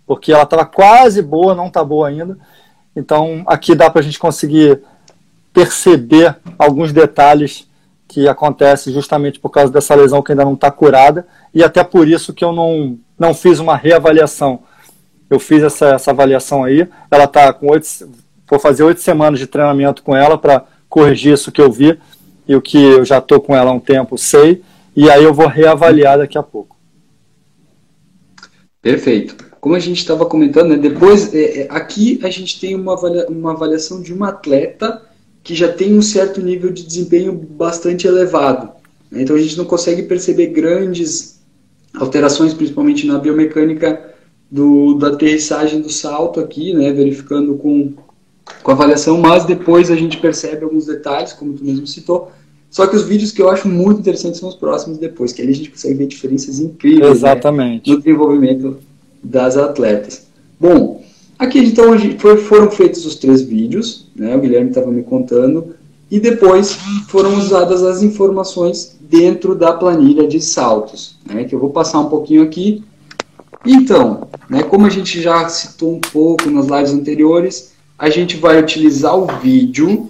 Porque 0.05 0.31
ela 0.31 0.43
estava 0.43 0.65
quase 0.65 1.21
boa, 1.21 1.53
não 1.53 1.67
está 1.67 1.83
boa 1.83 2.07
ainda. 2.07 2.37
Então, 2.95 3.43
aqui 3.45 3.75
dá 3.75 3.89
para 3.89 3.99
a 3.99 4.03
gente 4.03 4.19
conseguir 4.19 4.81
perceber 5.53 6.37
alguns 6.57 6.91
detalhes 6.91 7.67
que 8.07 8.27
acontecem 8.27 8.93
justamente 8.93 9.39
por 9.39 9.49
causa 9.49 9.71
dessa 9.71 9.95
lesão 9.95 10.21
que 10.21 10.31
ainda 10.31 10.43
não 10.43 10.53
está 10.53 10.71
curada. 10.71 11.27
E 11.53 11.63
até 11.63 11.83
por 11.83 12.07
isso 12.07 12.33
que 12.33 12.43
eu 12.43 12.51
não, 12.51 12.97
não 13.17 13.33
fiz 13.33 13.59
uma 13.59 13.75
reavaliação. 13.75 14.63
Eu 15.29 15.39
fiz 15.39 15.63
essa, 15.63 15.89
essa 15.89 16.11
avaliação 16.11 16.63
aí. 16.63 16.87
Ela 17.09 17.23
está 17.23 17.53
com 17.53 17.71
oito. 17.71 17.87
Vou 18.49 18.59
fazer 18.59 18.83
oito 18.83 18.99
semanas 18.99 19.39
de 19.39 19.47
treinamento 19.47 20.03
com 20.03 20.13
ela 20.15 20.37
para 20.37 20.65
corrigir 20.89 21.33
isso 21.33 21.53
que 21.53 21.61
eu 21.61 21.71
vi 21.71 21.97
e 22.45 22.53
o 22.53 22.61
que 22.61 22.77
eu 22.77 23.05
já 23.05 23.19
estou 23.19 23.39
com 23.39 23.55
ela 23.55 23.71
há 23.71 23.73
um 23.73 23.79
tempo 23.79 24.17
sei, 24.17 24.61
e 24.95 25.09
aí 25.09 25.23
eu 25.23 25.33
vou 25.33 25.47
reavaliar 25.47 26.17
daqui 26.17 26.37
a 26.37 26.43
pouco. 26.43 26.75
Perfeito. 28.81 29.35
Como 29.59 29.75
a 29.75 29.79
gente 29.79 29.99
estava 29.99 30.25
comentando, 30.25 30.69
né, 30.69 30.77
depois 30.77 31.33
é, 31.33 31.61
é, 31.61 31.67
aqui 31.69 32.19
a 32.23 32.29
gente 32.29 32.59
tem 32.59 32.75
uma, 32.75 32.93
avalia, 32.93 33.27
uma 33.29 33.51
avaliação 33.51 34.01
de 34.01 34.11
uma 34.11 34.29
atleta 34.29 35.01
que 35.43 35.55
já 35.55 35.71
tem 35.71 35.97
um 35.97 36.01
certo 36.01 36.41
nível 36.41 36.71
de 36.71 36.83
desempenho 36.83 37.31
bastante 37.33 38.07
elevado. 38.07 38.71
Né, 39.11 39.21
então 39.21 39.35
a 39.35 39.39
gente 39.39 39.57
não 39.57 39.65
consegue 39.65 40.03
perceber 40.03 40.47
grandes 40.47 41.39
alterações, 41.95 42.53
principalmente 42.53 43.05
na 43.05 43.19
biomecânica 43.19 44.13
do, 44.49 44.95
da 44.95 45.09
aterrissagem 45.09 45.81
do 45.81 45.89
salto 45.89 46.39
aqui, 46.39 46.73
né, 46.73 46.91
verificando 46.91 47.55
com 47.55 47.93
com 48.61 48.71
a 48.71 48.73
avaliação, 48.73 49.17
mas 49.17 49.45
depois 49.45 49.89
a 49.89 49.95
gente 49.95 50.17
percebe 50.17 50.63
alguns 50.63 50.85
detalhes, 50.85 51.33
como 51.33 51.53
tu 51.53 51.63
mesmo 51.63 51.87
citou. 51.87 52.31
Só 52.71 52.87
que 52.87 52.95
os 52.95 53.03
vídeos 53.03 53.33
que 53.33 53.41
eu 53.41 53.49
acho 53.49 53.67
muito 53.67 53.99
interessantes 53.99 54.39
são 54.39 54.47
os 54.47 54.55
próximos 54.55 54.97
depois, 54.97 55.33
que 55.33 55.41
ali 55.41 55.51
a 55.51 55.55
gente 55.55 55.69
consegue 55.69 55.93
ver 55.95 56.07
diferenças 56.07 56.57
incríveis 56.57 57.01
né, 57.01 57.11
Exatamente. 57.11 57.89
Né, 57.89 57.95
no 57.95 58.01
desenvolvimento 58.01 58.77
das 59.21 59.57
atletas. 59.57 60.25
Bom, 60.57 61.03
aqui 61.37 61.59
então 61.59 61.91
foram 62.37 62.71
feitos 62.71 63.05
os 63.05 63.15
três 63.15 63.41
vídeos, 63.41 64.07
né, 64.15 64.33
o 64.37 64.39
Guilherme 64.39 64.69
estava 64.69 64.89
me 64.89 65.03
contando, 65.03 65.75
e 66.09 66.17
depois 66.17 66.77
foram 67.09 67.37
usadas 67.37 67.83
as 67.83 68.01
informações 68.01 68.95
dentro 69.01 69.53
da 69.53 69.73
planilha 69.73 70.25
de 70.25 70.39
saltos, 70.39 71.17
né, 71.25 71.43
que 71.43 71.53
eu 71.53 71.59
vou 71.59 71.71
passar 71.71 71.99
um 71.99 72.09
pouquinho 72.09 72.41
aqui. 72.41 72.83
Então, 73.65 74.29
né, 74.49 74.63
como 74.63 74.85
a 74.85 74.89
gente 74.89 75.21
já 75.21 75.47
citou 75.49 75.93
um 75.93 75.99
pouco 75.99 76.49
nas 76.49 76.67
lives 76.67 76.93
anteriores, 76.93 77.73
a 77.99 78.09
gente 78.09 78.37
vai 78.37 78.61
utilizar 78.61 79.15
o 79.17 79.27
vídeo 79.41 80.09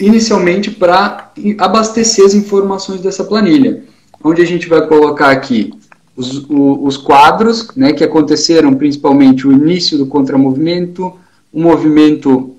inicialmente 0.00 0.70
para 0.70 1.32
abastecer 1.58 2.24
as 2.24 2.34
informações 2.34 3.00
dessa 3.00 3.24
planilha, 3.24 3.84
onde 4.22 4.42
a 4.42 4.46
gente 4.46 4.68
vai 4.68 4.86
colocar 4.86 5.30
aqui 5.30 5.72
os, 6.16 6.44
os 6.48 6.96
quadros, 6.96 7.68
né, 7.76 7.92
que 7.92 8.04
aconteceram 8.04 8.74
principalmente 8.74 9.46
o 9.46 9.52
início 9.52 9.98
do 9.98 10.06
contramovimento, 10.06 11.12
o 11.52 11.60
movimento, 11.60 12.56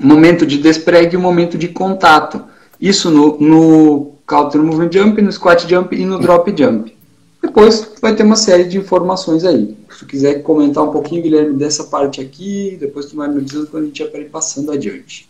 o 0.00 0.06
momento 0.06 0.46
de 0.46 0.58
despregue 0.58 1.14
e 1.14 1.16
o 1.16 1.20
momento 1.20 1.56
de 1.56 1.68
contato. 1.68 2.42
Isso 2.80 3.10
no, 3.10 3.38
no 3.38 4.12
counter 4.26 4.62
movement 4.62 4.90
jump, 4.92 5.22
no 5.22 5.32
squat 5.32 5.68
jump 5.68 5.94
e 5.94 6.04
no 6.04 6.18
drop 6.18 6.52
jump. 6.56 6.94
Depois 7.42 7.92
vai 8.00 8.14
ter 8.14 8.22
uma 8.22 8.36
série 8.36 8.64
de 8.64 8.78
informações 8.78 9.44
aí. 9.44 9.76
Se 9.90 10.00
tu 10.00 10.06
quiser 10.06 10.42
comentar 10.42 10.84
um 10.84 10.92
pouquinho, 10.92 11.22
Guilherme, 11.22 11.54
dessa 11.54 11.84
parte 11.84 12.20
aqui, 12.20 12.76
depois 12.78 13.06
tu 13.06 13.16
vai 13.16 13.28
me 13.28 13.40
dizendo 13.40 13.66
quando 13.66 13.84
a 13.84 13.86
gente 13.86 14.04
vai 14.04 14.24
passando 14.24 14.70
adiante. 14.70 15.28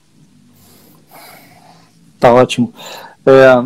Tá 2.23 2.33
ótimo. 2.33 2.73
É, 3.26 3.64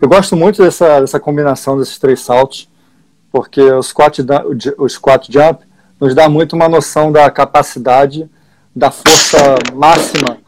eu 0.00 0.08
gosto 0.08 0.36
muito 0.36 0.62
dessa, 0.62 1.00
dessa 1.00 1.18
combinação 1.18 1.76
desses 1.76 1.98
três 1.98 2.20
saltos, 2.20 2.68
porque 3.32 3.60
o 3.60 3.82
squat, 3.82 4.20
o 4.78 4.88
squat 4.88 5.26
jump 5.28 5.64
nos 5.98 6.14
dá 6.14 6.28
muito 6.28 6.54
uma 6.54 6.68
noção 6.68 7.10
da 7.10 7.28
capacidade, 7.28 8.30
da 8.74 8.92
força 8.92 9.56
máxima, 9.74 10.38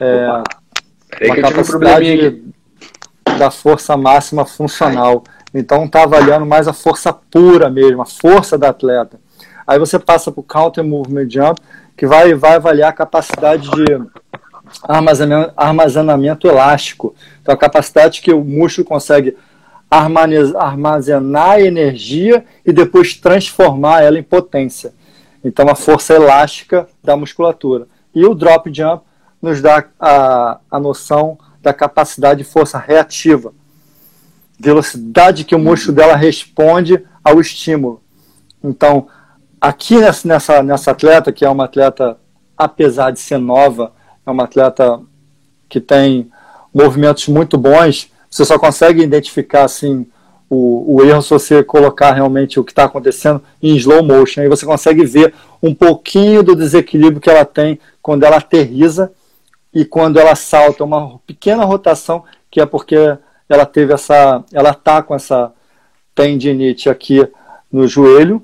é, 0.00 0.42
uma 1.24 1.36
capacidade 1.36 2.42
da 3.38 3.52
força 3.52 3.96
máxima 3.96 4.44
funcional. 4.44 5.22
Então 5.54 5.84
está 5.84 6.02
avaliando 6.02 6.44
mais 6.44 6.66
a 6.66 6.72
força 6.72 7.12
pura 7.12 7.70
mesmo, 7.70 8.02
a 8.02 8.06
força 8.06 8.58
da 8.58 8.70
atleta. 8.70 9.20
Aí 9.64 9.78
você 9.78 10.00
passa 10.00 10.32
para 10.32 10.40
o 10.40 10.42
Counter 10.44 10.82
Movement 10.82 11.30
Jump, 11.30 11.60
que 11.96 12.08
vai, 12.08 12.34
vai 12.34 12.56
avaliar 12.56 12.90
a 12.90 12.92
capacidade 12.92 13.70
de 13.70 13.84
armazenamento, 14.82 15.52
armazenamento 15.56 16.48
elástico. 16.48 17.14
Então 17.40 17.54
a 17.54 17.58
capacidade 17.58 18.20
que 18.20 18.32
o 18.32 18.44
músculo 18.44 18.86
consegue 18.86 19.36
armazenar 19.90 21.60
energia 21.60 22.44
e 22.64 22.72
depois 22.72 23.14
transformar 23.14 24.02
ela 24.02 24.18
em 24.18 24.22
potência. 24.22 24.92
Então, 25.44 25.68
a 25.68 25.74
força 25.74 26.14
elástica 26.14 26.88
da 27.02 27.16
musculatura. 27.16 27.86
E 28.14 28.24
o 28.24 28.34
drop 28.34 28.72
jump 28.72 29.04
nos 29.42 29.60
dá 29.60 29.84
a, 30.00 30.58
a 30.70 30.80
noção 30.80 31.38
da 31.62 31.72
capacidade 31.72 32.42
de 32.42 32.48
força 32.48 32.78
reativa, 32.78 33.52
velocidade 34.58 35.44
que 35.44 35.54
o 35.54 35.58
músculo 35.58 35.96
dela 35.96 36.16
responde 36.16 37.04
ao 37.22 37.40
estímulo. 37.40 38.02
Então, 38.62 39.06
aqui 39.60 39.98
nessa, 39.98 40.62
nessa 40.62 40.92
atleta, 40.92 41.32
que 41.32 41.44
é 41.44 41.48
uma 41.48 41.66
atleta, 41.66 42.16
apesar 42.56 43.10
de 43.10 43.20
ser 43.20 43.38
nova, 43.38 43.92
é 44.26 44.30
uma 44.30 44.44
atleta 44.44 45.00
que 45.68 45.80
tem 45.80 46.30
movimentos 46.72 47.28
muito 47.28 47.56
bons, 47.56 48.10
você 48.30 48.44
só 48.44 48.58
consegue 48.58 49.02
identificar 49.02 49.64
assim 49.64 50.06
o, 50.50 50.96
o 50.96 51.02
erro 51.04 51.22
se 51.22 51.30
você 51.30 51.62
colocar 51.62 52.12
realmente 52.12 52.58
o 52.58 52.64
que 52.64 52.72
está 52.72 52.84
acontecendo 52.84 53.42
em 53.62 53.76
slow 53.76 54.02
motion. 54.02 54.40
Aí 54.40 54.48
você 54.48 54.66
consegue 54.66 55.04
ver 55.04 55.32
um 55.62 55.74
pouquinho 55.74 56.42
do 56.42 56.56
desequilíbrio 56.56 57.20
que 57.20 57.30
ela 57.30 57.44
tem 57.44 57.78
quando 58.02 58.24
ela 58.24 58.36
aterriza 58.36 59.12
e 59.72 59.84
quando 59.84 60.18
ela 60.18 60.34
salta, 60.34 60.84
uma 60.84 61.18
pequena 61.26 61.64
rotação, 61.64 62.24
que 62.50 62.60
é 62.60 62.66
porque 62.66 62.96
ela 63.48 63.66
teve 63.66 63.92
essa, 63.92 64.44
ela 64.52 64.72
tá 64.74 65.02
com 65.02 65.14
essa 65.14 65.52
tendinite 66.14 66.88
aqui 66.88 67.26
no 67.72 67.88
joelho 67.88 68.42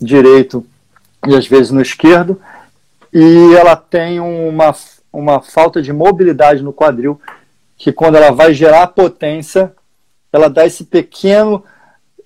direito 0.00 0.66
e 1.26 1.34
às 1.34 1.46
vezes 1.46 1.70
no 1.70 1.80
esquerdo, 1.80 2.40
e 3.12 3.54
ela 3.54 3.76
tem 3.76 4.20
uma, 4.20 4.74
uma 5.16 5.40
falta 5.40 5.80
de 5.80 5.92
mobilidade 5.92 6.62
no 6.62 6.72
quadril, 6.72 7.20
que 7.76 7.90
quando 7.90 8.16
ela 8.16 8.30
vai 8.30 8.52
gerar 8.52 8.86
potência, 8.88 9.72
ela 10.32 10.48
dá 10.48 10.66
esse 10.66 10.84
pequeno 10.84 11.64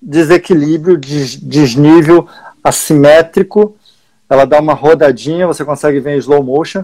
desequilíbrio, 0.01 0.97
desnível 0.97 2.27
assimétrico, 2.63 3.75
ela 4.29 4.45
dá 4.45 4.59
uma 4.59 4.73
rodadinha, 4.73 5.47
você 5.47 5.63
consegue 5.63 5.99
ver 5.99 6.15
em 6.15 6.19
slow 6.19 6.43
motion, 6.43 6.83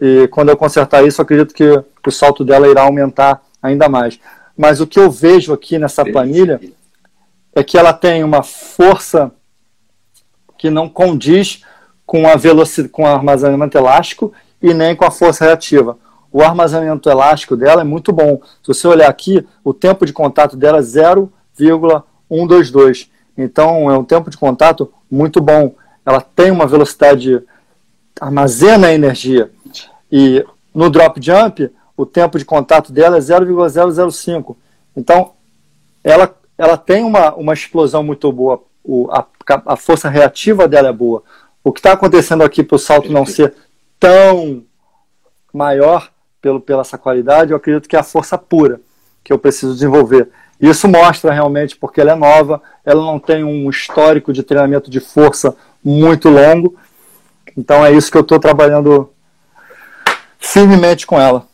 e 0.00 0.28
quando 0.28 0.50
eu 0.50 0.56
consertar 0.56 1.04
isso, 1.04 1.20
eu 1.20 1.24
acredito 1.24 1.54
que 1.54 1.82
o 2.06 2.10
salto 2.12 2.44
dela 2.44 2.68
irá 2.68 2.82
aumentar 2.82 3.42
ainda 3.60 3.88
mais. 3.88 4.18
Mas 4.56 4.80
o 4.80 4.86
que 4.86 4.98
eu 4.98 5.10
vejo 5.10 5.52
aqui 5.52 5.78
nessa 5.78 6.04
planilha 6.04 6.60
é 7.54 7.62
que 7.64 7.76
ela 7.76 7.92
tem 7.92 8.22
uma 8.22 8.42
força 8.42 9.32
que 10.56 10.70
não 10.70 10.88
condiz 10.88 11.62
com 12.06 12.26
a 12.26 12.36
velocidade, 12.36 12.92
com 12.92 13.02
o 13.02 13.06
armazenamento 13.06 13.76
elástico 13.76 14.32
e 14.62 14.74
nem 14.74 14.94
com 14.94 15.04
a 15.04 15.10
força 15.10 15.44
reativa. 15.44 15.98
O 16.30 16.42
armazenamento 16.42 17.08
elástico 17.08 17.56
dela 17.56 17.80
é 17.80 17.84
muito 17.84 18.12
bom. 18.12 18.40
Se 18.62 18.68
você 18.68 18.86
olhar 18.86 19.08
aqui, 19.08 19.46
o 19.64 19.72
tempo 19.72 20.04
de 20.04 20.12
contato 20.12 20.56
dela 20.56 20.78
é 20.78 20.82
0,122. 20.82 23.10
Então 23.36 23.90
é 23.90 23.96
um 23.96 24.04
tempo 24.04 24.30
de 24.30 24.36
contato 24.36 24.92
muito 25.10 25.40
bom. 25.40 25.74
Ela 26.04 26.20
tem 26.20 26.50
uma 26.50 26.66
velocidade, 26.66 27.42
armazena 28.20 28.92
energia. 28.92 29.50
E 30.10 30.44
no 30.74 30.90
drop 30.90 31.20
jump, 31.22 31.70
o 31.96 32.06
tempo 32.06 32.38
de 32.38 32.44
contato 32.44 32.92
dela 32.92 33.16
é 33.16 33.20
0,005. 33.20 34.56
Então, 34.96 35.32
ela, 36.04 36.34
ela 36.56 36.76
tem 36.76 37.04
uma, 37.04 37.34
uma 37.34 37.52
explosão 37.52 38.02
muito 38.02 38.30
boa, 38.32 38.62
o, 38.84 39.08
a, 39.10 39.26
a 39.66 39.76
força 39.76 40.08
reativa 40.08 40.68
dela 40.68 40.88
é 40.88 40.92
boa. 40.92 41.22
O 41.62 41.72
que 41.72 41.80
está 41.80 41.92
acontecendo 41.92 42.42
aqui 42.42 42.62
para 42.62 42.76
o 42.76 42.78
salto 42.78 43.12
não 43.12 43.26
ser 43.26 43.54
tão 43.98 44.64
maior 45.52 46.10
pelo, 46.40 46.60
pela 46.60 46.82
essa 46.82 46.98
qualidade, 46.98 47.50
eu 47.50 47.56
acredito 47.56 47.88
que 47.88 47.96
é 47.96 47.98
a 47.98 48.04
força 48.04 48.38
pura 48.38 48.80
que 49.24 49.32
eu 49.32 49.38
preciso 49.38 49.74
desenvolver. 49.74 50.28
Isso 50.60 50.88
mostra 50.88 51.32
realmente 51.32 51.76
porque 51.76 52.00
ela 52.00 52.12
é 52.12 52.16
nova, 52.16 52.60
ela 52.84 53.04
não 53.04 53.18
tem 53.18 53.44
um 53.44 53.68
histórico 53.70 54.32
de 54.32 54.42
treinamento 54.42 54.90
de 54.90 55.00
força 55.00 55.56
muito 55.84 56.28
longo. 56.28 56.76
Então 57.56 57.84
é 57.84 57.92
isso 57.92 58.10
que 58.10 58.16
eu 58.16 58.22
estou 58.22 58.38
trabalhando 58.38 59.10
firmemente 60.38 61.06
com 61.06 61.20
ela. 61.20 61.46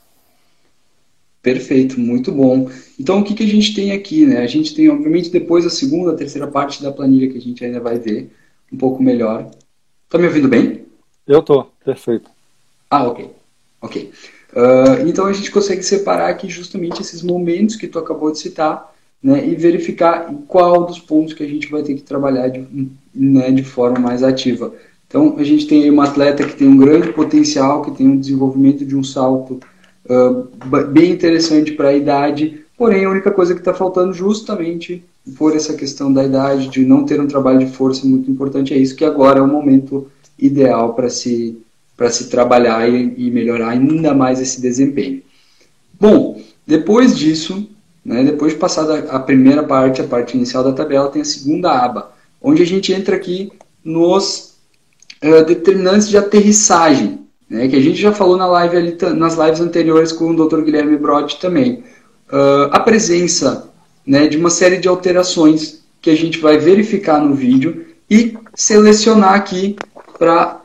Perfeito, 1.42 2.00
muito 2.00 2.32
bom. 2.32 2.70
Então, 2.98 3.20
o 3.20 3.24
que, 3.24 3.34
que 3.34 3.42
a 3.42 3.46
gente 3.46 3.74
tem 3.74 3.92
aqui, 3.92 4.24
né? 4.24 4.38
A 4.38 4.46
gente 4.46 4.74
tem, 4.74 4.88
obviamente, 4.88 5.28
depois 5.28 5.66
a 5.66 5.70
segunda, 5.70 6.12
a 6.12 6.16
terceira 6.16 6.46
parte 6.46 6.82
da 6.82 6.90
planilha 6.90 7.30
que 7.30 7.36
a 7.36 7.40
gente 7.40 7.62
ainda 7.62 7.80
vai 7.80 7.98
ver 7.98 8.34
um 8.72 8.78
pouco 8.78 9.02
melhor. 9.02 9.50
Tá 10.08 10.16
me 10.16 10.26
ouvindo 10.26 10.48
bem? 10.48 10.86
Eu 11.26 11.42
tô, 11.42 11.64
perfeito. 11.84 12.30
Ah, 12.90 13.06
ok. 13.06 13.30
Ok. 13.80 14.10
Uh, 14.52 15.08
então, 15.08 15.26
a 15.26 15.32
gente 15.32 15.50
consegue 15.50 15.82
separar 15.82 16.28
aqui 16.28 16.48
justamente 16.48 17.02
esses 17.02 17.22
momentos 17.22 17.76
que 17.76 17.88
tu 17.88 17.98
acabou 17.98 18.30
de 18.30 18.38
citar, 18.38 18.92
né? 19.22 19.46
E 19.46 19.54
verificar 19.54 20.32
qual 20.46 20.84
dos 20.84 20.98
pontos 20.98 21.34
que 21.34 21.42
a 21.42 21.48
gente 21.48 21.70
vai 21.70 21.82
ter 21.82 21.94
que 21.94 22.02
trabalhar 22.02 22.48
de, 22.48 22.66
né, 23.14 23.50
de 23.50 23.64
forma 23.64 23.98
mais 23.98 24.22
ativa. 24.22 24.72
Então, 25.08 25.36
a 25.38 25.44
gente 25.44 25.66
tem 25.66 25.84
aí 25.84 25.90
uma 25.90 26.04
atleta 26.04 26.44
que 26.44 26.56
tem 26.56 26.68
um 26.68 26.76
grande 26.76 27.12
potencial, 27.12 27.82
que 27.82 27.92
tem 27.92 28.06
um 28.06 28.18
desenvolvimento 28.18 28.84
de 28.84 28.96
um 28.96 29.02
salto 29.02 29.60
uh, 30.06 30.86
bem 30.88 31.12
interessante 31.12 31.72
para 31.72 31.88
a 31.88 31.94
idade, 31.94 32.64
porém, 32.76 33.04
a 33.04 33.10
única 33.10 33.30
coisa 33.30 33.54
que 33.54 33.60
está 33.60 33.72
faltando 33.72 34.12
justamente 34.12 35.04
por 35.38 35.54
essa 35.54 35.74
questão 35.74 36.12
da 36.12 36.24
idade, 36.24 36.68
de 36.68 36.84
não 36.84 37.04
ter 37.04 37.20
um 37.20 37.26
trabalho 37.26 37.60
de 37.60 37.72
força 37.72 38.06
muito 38.06 38.30
importante, 38.30 38.74
é 38.74 38.76
isso 38.76 38.96
que 38.96 39.04
agora 39.04 39.38
é 39.38 39.42
o 39.42 39.48
momento 39.48 40.06
ideal 40.38 40.94
para 40.94 41.08
se, 41.08 41.56
se 42.10 42.28
trabalhar 42.28 42.88
e, 42.88 43.14
e 43.16 43.30
melhorar 43.30 43.70
ainda 43.70 44.14
mais 44.14 44.40
esse 44.40 44.60
desempenho. 44.60 45.22
Bom, 45.98 46.40
depois 46.66 47.16
disso, 47.16 47.68
né, 48.04 48.24
depois 48.24 48.52
de 48.52 48.58
passar 48.58 48.90
a 49.08 49.18
primeira 49.18 49.62
parte, 49.62 50.00
a 50.00 50.04
parte 50.04 50.36
inicial 50.36 50.64
da 50.64 50.72
tabela, 50.72 51.08
tem 51.08 51.22
a 51.22 51.24
segunda 51.24 51.72
aba, 51.72 52.12
onde 52.42 52.62
a 52.62 52.66
gente 52.66 52.92
entra 52.92 53.16
aqui 53.16 53.52
nos 53.84 54.54
uh, 55.22 55.44
determinantes 55.44 56.08
de 56.08 56.16
aterrissagem, 56.16 57.20
né, 57.48 57.68
que 57.68 57.76
a 57.76 57.80
gente 57.80 58.00
já 58.00 58.12
falou 58.12 58.36
na 58.36 58.46
live 58.46 58.76
ali, 58.76 58.98
nas 59.14 59.36
lives 59.36 59.60
anteriores 59.60 60.12
com 60.12 60.30
o 60.30 60.48
Dr. 60.48 60.62
Guilherme 60.62 60.96
Brod 60.96 61.34
também. 61.34 61.84
Uh, 62.30 62.68
a 62.70 62.80
presença 62.80 63.70
né, 64.06 64.26
de 64.26 64.36
uma 64.36 64.50
série 64.50 64.78
de 64.78 64.88
alterações 64.88 65.84
que 66.02 66.10
a 66.10 66.14
gente 66.14 66.38
vai 66.38 66.58
verificar 66.58 67.20
no 67.20 67.34
vídeo 67.34 67.86
e 68.10 68.36
selecionar 68.54 69.34
aqui 69.34 69.76
para 70.18 70.63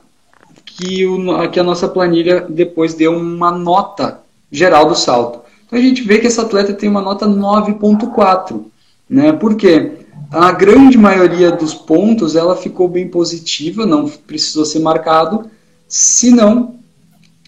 que, 0.80 1.06
que 1.52 1.60
a 1.60 1.64
nossa 1.64 1.88
planilha 1.88 2.46
depois 2.50 2.94
dê 2.94 3.08
uma 3.08 3.52
nota 3.52 4.22
geral 4.52 4.88
do 4.88 4.96
salto. 4.96 5.42
Então 5.68 5.78
a 5.78 5.82
gente 5.82 6.02
vê 6.02 6.20
que 6.20 6.28
essa 6.28 6.42
atleta 6.42 6.74
tem 6.74 6.90
uma 6.90 7.02
nota 7.02 7.28
9.4. 7.28 8.64
Né? 9.10 9.32
Por 9.34 9.56
quê? 9.56 9.92
a 10.32 10.52
grande 10.52 10.98
maioria 10.98 11.52
dos 11.52 11.74
pontos 11.74 12.36
ela 12.36 12.56
ficou 12.56 12.88
bem 12.88 13.08
positiva, 13.08 13.86
não 13.86 14.08
precisou 14.08 14.64
ser 14.64 14.80
marcado, 14.80 15.50
se 15.88 16.30
não, 16.30 16.76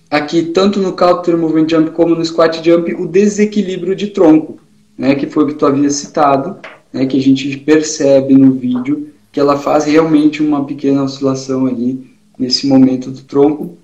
aqui 0.10 0.44
tanto 0.44 0.80
no 0.80 0.94
counter 0.94 1.38
movement 1.38 1.70
jump 1.70 1.92
como 1.92 2.16
no 2.16 2.26
squat 2.26 2.64
jump, 2.64 2.94
o 2.96 3.08
desequilíbrio 3.08 3.96
de 3.96 4.08
tronco, 4.08 4.58
né, 4.98 5.14
que 5.14 5.28
foi 5.28 5.44
o 5.44 5.48
que 5.48 5.54
tu 5.54 5.66
havia 5.66 5.90
citado, 5.92 6.58
né, 6.92 7.06
que 7.06 7.18
a 7.18 7.22
gente 7.22 7.56
percebe 7.58 8.34
no 8.34 8.52
vídeo, 8.54 9.10
que 9.32 9.40
ela 9.40 9.58
faz 9.58 9.86
realmente 9.86 10.42
uma 10.42 10.66
pequena 10.66 11.04
oscilação 11.04 11.68
ali 11.68 12.11
nesse 12.42 12.66
momento 12.66 13.12
do 13.12 13.22
tronco. 13.22 13.78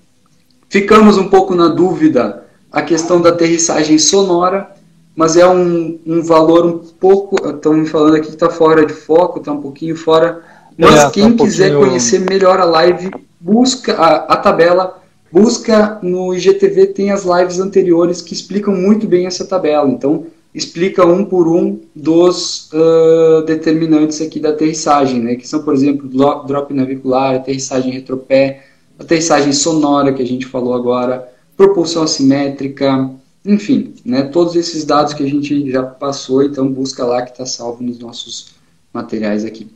Ficamos 0.68 1.16
um 1.16 1.28
pouco 1.28 1.54
na 1.54 1.68
dúvida 1.68 2.44
a 2.72 2.82
questão 2.82 3.20
da 3.20 3.30
aterrissagem 3.30 3.98
sonora, 3.98 4.70
mas 5.14 5.36
é 5.36 5.48
um, 5.48 5.98
um 6.04 6.22
valor 6.22 6.66
um 6.66 6.78
pouco. 6.78 7.36
Estão 7.50 7.72
me 7.72 7.86
falando 7.86 8.16
aqui 8.16 8.26
que 8.26 8.34
está 8.34 8.50
fora 8.50 8.84
de 8.84 8.92
foco, 8.92 9.38
está 9.38 9.52
um 9.52 9.62
pouquinho 9.62 9.96
fora. 9.96 10.42
Mas 10.76 10.96
é, 10.96 11.10
quem 11.10 11.22
tá 11.22 11.28
um 11.28 11.46
quiser 11.46 11.70
pouquinho... 11.70 11.88
conhecer 11.88 12.18
melhor 12.18 12.58
a 12.58 12.64
live, 12.64 13.10
busca 13.40 13.94
a, 13.94 14.34
a, 14.34 14.36
tabela, 14.36 15.00
busca 15.32 15.98
no 16.02 16.34
IGTV, 16.34 16.88
tem 16.88 17.12
as 17.12 17.24
lives 17.24 17.60
anteriores 17.60 18.20
que 18.20 18.34
explicam 18.34 18.74
muito 18.74 19.06
bem 19.06 19.26
essa 19.26 19.46
tabela. 19.46 19.88
Então, 19.88 20.26
explica 20.54 21.04
um 21.06 21.24
por 21.24 21.46
um 21.46 21.80
dos 21.94 22.70
uh, 22.72 23.42
determinantes 23.42 24.20
aqui 24.20 24.40
da 24.40 24.50
aterrissagem, 24.50 25.20
né? 25.20 25.36
que 25.36 25.46
são, 25.46 25.62
por 25.62 25.74
exemplo, 25.74 26.08
drop 26.08 26.72
navicular, 26.72 27.36
aterrissagem 27.36 27.92
retropé, 27.92 28.64
aterrissagem 28.98 29.52
sonora, 29.52 30.12
que 30.12 30.22
a 30.22 30.26
gente 30.26 30.46
falou 30.46 30.74
agora, 30.74 31.28
propulsão 31.56 32.02
assimétrica, 32.02 33.10
enfim, 33.44 33.94
né, 34.04 34.24
todos 34.24 34.56
esses 34.56 34.84
dados 34.84 35.14
que 35.14 35.22
a 35.22 35.26
gente 35.26 35.70
já 35.70 35.82
passou, 35.82 36.42
então 36.42 36.70
busca 36.70 37.04
lá 37.04 37.22
que 37.22 37.30
está 37.30 37.46
salvo 37.46 37.82
nos 37.82 37.98
nossos 37.98 38.54
materiais 38.92 39.44
aqui. 39.44 39.70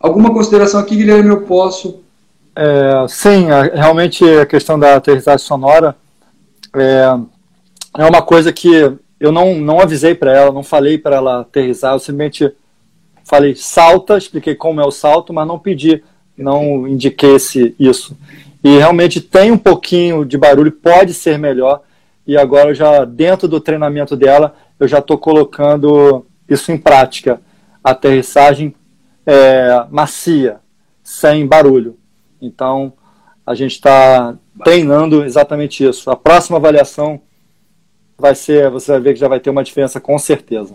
Alguma 0.00 0.32
consideração 0.32 0.80
aqui, 0.80 0.96
Guilherme, 0.96 1.30
eu 1.30 1.42
posso? 1.42 2.00
É, 2.54 3.06
sim, 3.08 3.46
realmente 3.74 4.24
a 4.24 4.46
questão 4.46 4.78
da 4.78 4.96
aterrissagem 4.96 5.44
sonora 5.44 5.96
é, 6.74 7.18
é 7.98 8.06
uma 8.06 8.22
coisa 8.22 8.52
que 8.52 8.96
eu 9.18 9.32
não, 9.32 9.54
não 9.56 9.80
avisei 9.80 10.14
para 10.14 10.36
ela, 10.36 10.52
não 10.52 10.62
falei 10.62 10.98
para 10.98 11.16
ela 11.16 11.40
aterrissar, 11.40 11.94
eu 11.94 11.98
simplesmente 11.98 12.52
falei 13.24 13.54
salta, 13.54 14.16
expliquei 14.16 14.54
como 14.54 14.80
é 14.80 14.84
o 14.84 14.90
salto, 14.90 15.32
mas 15.32 15.46
não 15.46 15.58
pedi, 15.58 16.02
não 16.36 16.86
indiquei 16.86 17.34
esse, 17.34 17.74
isso. 17.78 18.16
E 18.62 18.78
realmente 18.78 19.20
tem 19.20 19.50
um 19.50 19.58
pouquinho 19.58 20.24
de 20.24 20.36
barulho, 20.36 20.70
pode 20.70 21.14
ser 21.14 21.38
melhor, 21.38 21.82
e 22.26 22.36
agora 22.36 22.74
já 22.74 23.04
dentro 23.04 23.48
do 23.48 23.60
treinamento 23.60 24.16
dela 24.16 24.54
eu 24.78 24.86
já 24.86 24.98
estou 24.98 25.16
colocando 25.16 26.26
isso 26.48 26.70
em 26.70 26.78
prática, 26.78 27.40
aterrissagem 27.82 28.74
é, 29.24 29.86
macia, 29.90 30.60
sem 31.02 31.46
barulho. 31.46 31.96
Então, 32.40 32.92
a 33.46 33.54
gente 33.54 33.72
está 33.72 34.36
treinando 34.62 35.24
exatamente 35.24 35.84
isso. 35.84 36.10
A 36.10 36.16
próxima 36.16 36.58
avaliação 36.58 37.20
vai 38.18 38.34
ser, 38.34 38.70
você 38.70 38.92
vai 38.92 39.00
ver 39.00 39.14
que 39.14 39.20
já 39.20 39.28
vai 39.28 39.40
ter 39.40 39.50
uma 39.50 39.64
diferença 39.64 40.00
com 40.00 40.18
certeza. 40.18 40.74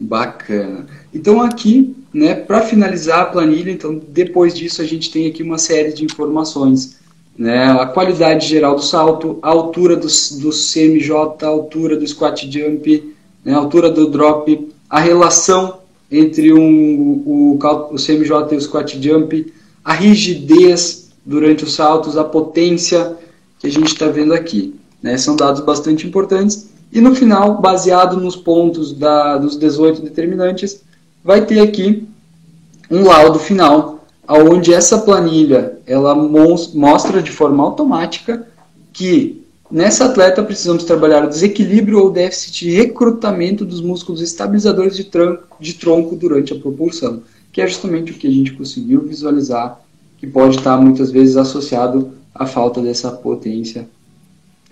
Bacana. 0.00 0.86
Então 1.12 1.42
aqui, 1.42 1.96
né, 2.12 2.34
para 2.34 2.60
finalizar 2.60 3.20
a 3.20 3.26
planilha, 3.26 3.70
então 3.70 4.00
depois 4.08 4.54
disso 4.54 4.80
a 4.80 4.84
gente 4.84 5.10
tem 5.10 5.26
aqui 5.26 5.42
uma 5.42 5.58
série 5.58 5.92
de 5.92 6.04
informações, 6.04 6.98
né, 7.36 7.68
a 7.70 7.86
qualidade 7.86 8.46
geral 8.46 8.76
do 8.76 8.82
salto, 8.82 9.38
a 9.42 9.48
altura 9.48 9.96
do, 9.96 10.06
do 10.06 10.50
CMJ, 10.50 11.12
a 11.42 11.46
altura 11.46 11.96
do 11.96 12.06
squat 12.06 12.48
jump, 12.50 13.14
né, 13.44 13.54
a 13.54 13.58
altura 13.58 13.90
do 13.90 14.08
drop, 14.08 14.68
a 14.88 15.00
relação 15.00 15.78
entre 16.10 16.52
um, 16.52 17.22
o, 17.26 17.58
o, 17.58 17.96
CMJ 17.96 18.54
e 18.54 18.56
o 18.56 18.60
squat 18.60 19.00
jump, 19.02 19.52
a 19.84 19.92
rigidez 19.92 21.10
durante 21.24 21.64
os 21.64 21.74
saltos, 21.74 22.16
a 22.16 22.24
potência 22.24 23.16
que 23.58 23.66
a 23.66 23.70
gente 23.70 23.88
está 23.88 24.06
vendo 24.06 24.32
aqui. 24.32 24.74
Né, 25.02 25.16
são 25.16 25.36
dados 25.36 25.60
bastante 25.60 26.06
importantes. 26.06 26.68
E 26.92 27.00
no 27.00 27.14
final, 27.14 27.60
baseado 27.60 28.16
nos 28.16 28.34
pontos 28.34 28.92
da, 28.92 29.36
dos 29.36 29.56
18 29.56 30.02
determinantes, 30.02 30.82
vai 31.22 31.44
ter 31.44 31.60
aqui 31.60 32.08
um 32.90 33.04
laudo 33.04 33.38
final, 33.38 34.04
onde 34.26 34.72
essa 34.72 34.98
planilha 34.98 35.78
ela 35.86 36.14
mostra 36.14 37.22
de 37.22 37.30
forma 37.30 37.62
automática 37.62 38.46
que 38.92 39.44
nessa 39.70 40.06
atleta 40.06 40.42
precisamos 40.42 40.84
trabalhar 40.84 41.24
o 41.24 41.28
desequilíbrio 41.28 42.00
ou 42.00 42.10
déficit 42.10 42.64
de 42.64 42.70
recrutamento 42.70 43.64
dos 43.64 43.80
músculos 43.80 44.22
estabilizadores 44.22 44.96
de, 44.96 45.08
de 45.60 45.74
tronco 45.74 46.16
durante 46.16 46.52
a 46.52 46.58
propulsão, 46.58 47.22
que 47.52 47.60
é 47.60 47.66
justamente 47.66 48.12
o 48.12 48.14
que 48.14 48.26
a 48.26 48.30
gente 48.30 48.52
conseguiu 48.54 49.02
visualizar, 49.02 49.80
que 50.16 50.26
pode 50.26 50.56
estar 50.56 50.76
muitas 50.78 51.10
vezes 51.10 51.36
associado 51.36 52.12
à 52.34 52.46
falta 52.46 52.80
dessa 52.80 53.10
potência 53.10 53.86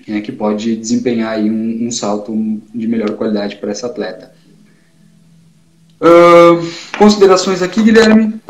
é, 0.08 0.20
que 0.20 0.30
pode 0.30 0.76
desempenhar 0.76 1.32
aí 1.32 1.50
um, 1.50 1.86
um 1.86 1.90
salto 1.90 2.32
de 2.74 2.86
melhor 2.86 3.10
qualidade 3.12 3.56
para 3.56 3.70
essa 3.70 3.86
atleta. 3.86 4.32
Uh, 6.00 6.64
considerações 6.98 7.62
aqui, 7.62 7.82
Guilherme? 7.82 8.40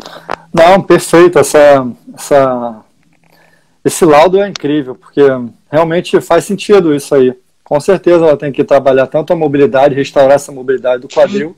Não, 0.53 0.81
perfeito. 0.81 1.39
Essa, 1.39 1.87
essa, 2.13 2.81
esse 3.83 4.05
laudo 4.05 4.39
é 4.39 4.49
incrível, 4.49 4.95
porque 4.95 5.21
realmente 5.71 6.19
faz 6.19 6.45
sentido 6.45 6.93
isso 6.93 7.15
aí. 7.15 7.33
Com 7.63 7.79
certeza 7.81 8.25
ela 8.25 8.37
tem 8.37 8.51
que 8.51 8.63
trabalhar 8.63 9.07
tanto 9.07 9.33
a 9.33 9.35
mobilidade, 9.35 9.95
restaurar 9.95 10.35
essa 10.35 10.53
mobilidade 10.53 11.01
do 11.01 11.09
quadril 11.09 11.53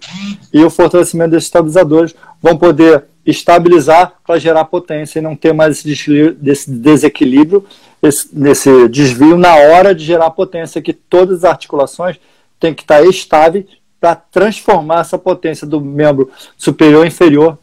e 0.52 0.64
o 0.64 0.70
fortalecimento 0.70 1.32
desses 1.32 1.48
estabilizadores 1.48 2.16
vão 2.42 2.58
poder 2.58 3.04
estabilizar 3.24 4.14
para 4.26 4.40
gerar 4.40 4.66
potência 4.66 5.20
e 5.20 5.22
não 5.22 5.36
ter 5.36 5.54
mais 5.54 5.86
esse 5.86 6.72
desequilíbrio 6.72 7.64
esse, 8.02 8.30
nesse 8.34 8.88
desvio 8.88 9.38
na 9.38 9.56
hora 9.56 9.94
de 9.94 10.04
gerar 10.04 10.30
potência, 10.32 10.82
que 10.82 10.94
todas 10.94 11.40
as 11.40 11.52
articulações 11.52 12.18
têm 12.60 12.74
que 12.74 12.82
estar 12.84 13.04
estáveis 13.04 13.66
para 14.00 14.16
transformar 14.16 15.02
essa 15.02 15.18
potência 15.18 15.68
do 15.68 15.82
membro 15.82 16.32
superior 16.58 17.06
e 17.06 17.10
inferior 17.10 17.58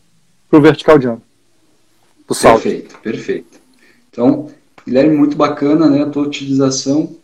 para 0.50 0.58
o 0.58 0.62
vertical 0.62 1.00
jump. 1.00 1.22
Perfeito, 2.28 2.98
perfeito. 2.98 3.60
Então, 4.10 4.50
Guilherme, 4.86 5.16
muito 5.16 5.36
bacana 5.36 5.88
né, 5.88 6.02
a 6.02 6.10
tua 6.10 6.22
utilização. 6.22 7.16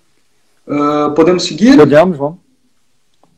Uh, 0.67 1.13
podemos 1.15 1.45
seguir? 1.45 1.77
Podemos, 1.77 2.17
vamos. 2.17 2.39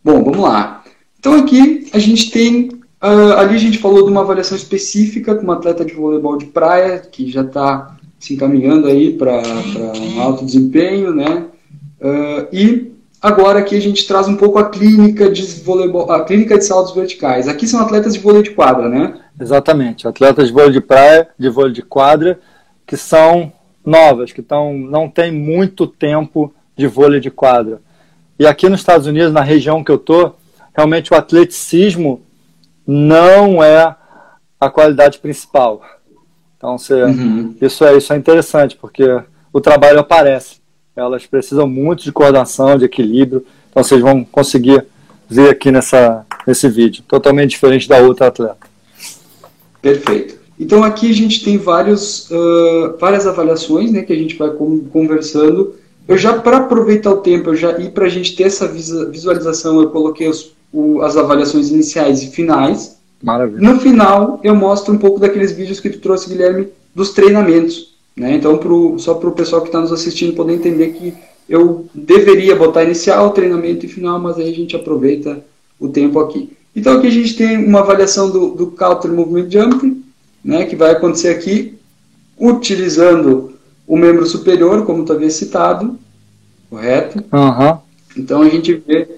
Bom, 0.02 0.22
vamos 0.22 0.40
lá. 0.40 0.84
Então 1.18 1.34
aqui 1.34 1.88
a 1.92 1.98
gente 1.98 2.30
tem, 2.30 2.68
uh, 3.02 3.32
ali 3.38 3.54
a 3.54 3.58
gente 3.58 3.78
falou 3.78 4.04
de 4.04 4.10
uma 4.10 4.20
avaliação 4.20 4.56
específica 4.56 5.34
com 5.34 5.42
uma 5.42 5.54
atleta 5.54 5.84
de 5.84 5.94
voleibol 5.94 6.37
de 6.37 6.46
praia, 6.46 6.98
que 6.98 7.30
já 7.30 7.42
está 7.42 7.96
se 8.24 8.32
encaminhando 8.32 8.87
aí 8.87 9.12
para 9.12 9.42
um 10.00 10.20
alto 10.22 10.46
desempenho, 10.46 11.14
né? 11.14 11.44
Uh, 12.00 12.48
e 12.50 12.92
agora 13.20 13.58
aqui 13.58 13.76
a 13.76 13.80
gente 13.80 14.06
traz 14.06 14.26
um 14.26 14.37
pouco 14.37 14.58
a 14.58 14.70
clínica 14.70 15.30
de 15.30 15.42
voleibol, 15.60 16.10
a 16.10 16.24
clínica 16.24 16.56
de 16.56 16.64
saltos 16.64 16.94
verticais. 16.94 17.46
Aqui 17.46 17.66
são 17.66 17.80
atletas 17.80 18.14
de 18.14 18.20
vôlei 18.20 18.42
de 18.42 18.52
quadra, 18.52 18.88
né? 18.88 19.20
Exatamente, 19.38 20.08
atletas 20.08 20.46
de 20.46 20.54
vôlei 20.54 20.72
de 20.72 20.80
praia, 20.80 21.28
de 21.38 21.50
vôlei 21.50 21.74
de 21.74 21.82
quadra, 21.82 22.40
que 22.87 22.96
são 22.96 23.52
novas, 23.84 24.32
que 24.32 24.40
tão, 24.40 24.72
não 24.72 25.06
tem 25.06 25.30
muito 25.30 25.87
tempo 25.87 26.50
de 26.74 26.87
vôlei 26.87 27.20
de 27.20 27.30
quadra. 27.30 27.82
E 28.38 28.46
aqui 28.46 28.70
nos 28.70 28.80
Estados 28.80 29.06
Unidos, 29.06 29.34
na 29.34 29.42
região 29.42 29.84
que 29.84 29.92
eu 29.92 29.98
tô, 29.98 30.32
realmente 30.74 31.12
o 31.12 31.16
atleticismo 31.16 32.22
não 32.87 33.62
é 33.62 33.94
a 34.58 34.70
qualidade 34.70 35.18
principal. 35.18 35.82
Então, 36.64 36.79
você, 36.79 36.94
uhum. 36.94 37.55
isso, 37.61 37.85
é, 37.85 37.94
isso 37.94 38.11
é 38.11 38.16
interessante, 38.16 38.74
porque 38.74 39.05
o 39.53 39.61
trabalho 39.61 39.98
aparece. 40.00 40.57
Elas 40.96 41.27
precisam 41.27 41.68
muito 41.68 42.05
de 42.05 42.11
coordenação, 42.11 42.79
de 42.79 42.87
equilíbrio. 42.87 43.44
Então, 43.70 43.85
vocês 43.85 44.00
vão 44.00 44.24
conseguir 44.24 44.83
ver 45.29 45.50
aqui 45.50 45.70
nessa, 45.70 46.24
nesse 46.46 46.66
vídeo. 46.70 47.05
Totalmente 47.07 47.50
diferente 47.50 47.87
da 47.87 47.98
outra 47.98 48.29
atleta. 48.29 48.66
Perfeito. 49.83 50.38
Então, 50.59 50.83
aqui 50.83 51.11
a 51.11 51.12
gente 51.12 51.44
tem 51.44 51.59
vários, 51.59 52.31
uh, 52.31 52.96
várias 52.98 53.27
avaliações 53.27 53.92
né, 53.92 54.00
que 54.00 54.14
a 54.14 54.16
gente 54.16 54.35
vai 54.38 54.48
conversando. 54.90 55.74
Eu 56.09 56.16
já, 56.16 56.33
para 56.33 56.59
aproveitar 56.59 57.11
o 57.11 57.18
tempo, 57.18 57.50
eu 57.50 57.57
já 57.57 57.79
e 57.79 57.90
para 57.90 58.07
a 58.07 58.09
gente 58.09 58.35
ter 58.35 58.44
essa 58.44 58.66
visualização, 58.66 59.83
eu 59.83 59.90
coloquei 59.90 60.29
os, 60.29 60.55
o, 60.72 61.03
as 61.03 61.14
avaliações 61.14 61.68
iniciais 61.68 62.22
e 62.22 62.31
finais. 62.31 62.93
Maravilha. 63.24 63.72
No 63.72 63.80
final, 63.80 64.38
eu 64.44 64.54
mostro 64.54 64.92
um 64.92 64.98
pouco 64.98 65.18
daqueles 65.18 65.50
vídeos 65.50 65.80
que 65.80 65.88
tu 65.88 65.98
trouxe, 65.98 66.28
Guilherme, 66.28 66.68
dos 66.94 67.10
treinamentos. 67.10 67.94
Né? 68.14 68.34
Então, 68.34 68.58
pro, 68.58 68.98
só 68.98 69.14
para 69.14 69.30
o 69.30 69.32
pessoal 69.32 69.62
que 69.62 69.68
está 69.68 69.80
nos 69.80 69.90
assistindo 69.90 70.37
poder 70.37 70.52
entender 70.52 70.88
que 70.88 71.14
eu 71.48 71.87
deveria 71.94 72.54
botar 72.54 72.84
inicial, 72.84 73.30
treinamento 73.30 73.87
e 73.87 73.88
final, 73.88 74.20
mas 74.20 74.37
aí 74.37 74.50
a 74.50 74.54
gente 74.54 74.76
aproveita 74.76 75.42
o 75.80 75.88
tempo 75.88 76.20
aqui. 76.20 76.52
Então, 76.76 76.98
aqui 76.98 77.06
a 77.06 77.10
gente 77.10 77.34
tem 77.34 77.56
uma 77.56 77.80
avaliação 77.80 78.30
do, 78.30 78.48
do 78.48 78.66
Counter 78.72 79.10
Movement 79.10 79.50
Jump, 79.50 80.04
né, 80.44 80.66
que 80.66 80.76
vai 80.76 80.90
acontecer 80.90 81.28
aqui 81.28 81.78
utilizando 82.38 83.54
o 83.87 83.96
membro 83.96 84.26
superior, 84.26 84.84
como 84.84 85.04
tu 85.04 85.14
havia 85.14 85.30
citado, 85.30 85.98
correto? 86.68 87.24
Uhum. 87.32 87.78
Então, 88.18 88.42
a 88.42 88.48
gente 88.50 88.74
vê 88.74 89.08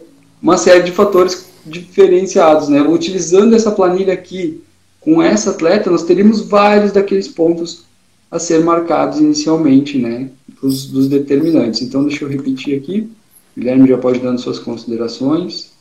uma 0.41 0.57
série 0.57 0.85
de 0.85 0.93
fatores 0.93 1.49
diferenciados, 1.67 2.69
né? 2.69 2.81
Utilizando 2.83 3.55
essa 3.55 3.71
planilha 3.71 4.15
aqui 4.15 4.63
com 5.01 5.23
essa 5.23 5.51
atleta, 5.51 5.91
nós 5.91 6.05
teríamos 6.05 6.49
vários 6.49 6.93
daqueles 6.93 7.29
pontos 7.29 7.85
a 8.31 8.39
ser 8.39 8.65
marcados 8.65 9.19
inicialmente, 9.19 9.99
né? 9.99 10.31
Dos, 10.61 10.87
dos 10.87 11.09
determinantes. 11.09 11.83
Então, 11.83 12.05
deixa 12.05 12.25
eu 12.25 12.29
repetir 12.29 12.79
aqui. 12.79 13.11
Guilherme 13.57 13.89
já 13.89 13.99
pode 13.99 14.19
dando 14.19 14.41
suas 14.41 14.59
considerações. 14.59 15.73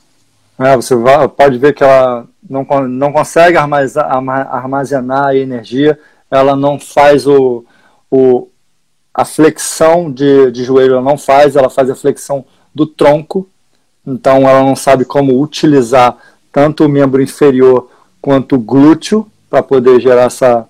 É, 0.58 0.76
você 0.76 0.96
pode 1.36 1.58
ver 1.58 1.74
que 1.74 1.84
ela 1.84 2.26
não, 2.50 2.66
não 2.88 3.12
consegue 3.12 3.58
armazenar, 3.58 4.10
armazenar 4.54 5.26
a 5.28 5.36
energia, 5.36 6.00
ela 6.32 6.56
não 6.56 6.80
faz 6.80 7.28
o, 7.28 7.66
o, 8.10 8.48
a 9.14 9.26
flexão 9.26 10.10
de, 10.10 10.52
de 10.52 10.64
joelho, 10.64 10.94
ela 10.94 11.02
não 11.02 11.18
faz, 11.18 11.56
ela 11.56 11.70
faz 11.70 11.90
a 11.90 11.96
flexão 11.96 12.46
do 12.74 12.88
tronco, 12.88 13.50
então 14.06 14.48
ela 14.48 14.64
não 14.64 14.76
sabe 14.76 15.06
como 15.06 15.42
utilizar 15.42 16.18
tanto 16.52 16.86
o 16.86 16.90
membro 16.90 17.22
inferior 17.22 17.90
quanto 18.22 18.56
o 18.56 18.60
glúteo 18.60 19.30
para 19.50 19.62
poder 19.62 20.00
gerar 20.00 20.24
essa. 20.24 20.68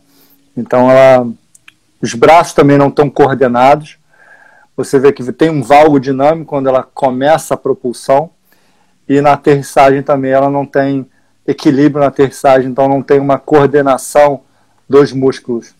Então 0.56 0.89
ela, 0.89 1.28
os 2.02 2.13
braços 2.13 2.54
também 2.54 2.78
não 2.78 2.88
estão 2.88 3.10
coordenados. 3.10 3.98
Você 4.78 5.00
vê 5.00 5.12
que 5.12 5.32
tem 5.32 5.50
um 5.50 5.62
valgo 5.62 6.00
dinâmico 6.00 6.50
quando 6.50 6.67
ela 6.67 6.84
começa 6.84 7.54
a 7.54 7.58
propulsão 7.58 8.30
e 9.08 9.21
na 9.21 9.34
aterrissagem 9.34 10.02
também 10.02 10.32
ela 10.32 10.50
não 10.50 10.65
tem 10.65 11.06
equilíbrio 11.48 12.02
na 12.02 12.08
aterrissagem, 12.08 12.69
então 12.71 12.89
não 12.89 13.02
tem 13.02 13.19
uma 13.19 13.38
coordenação 13.38 14.41
dos 14.89 15.12
músculos. 15.12 15.76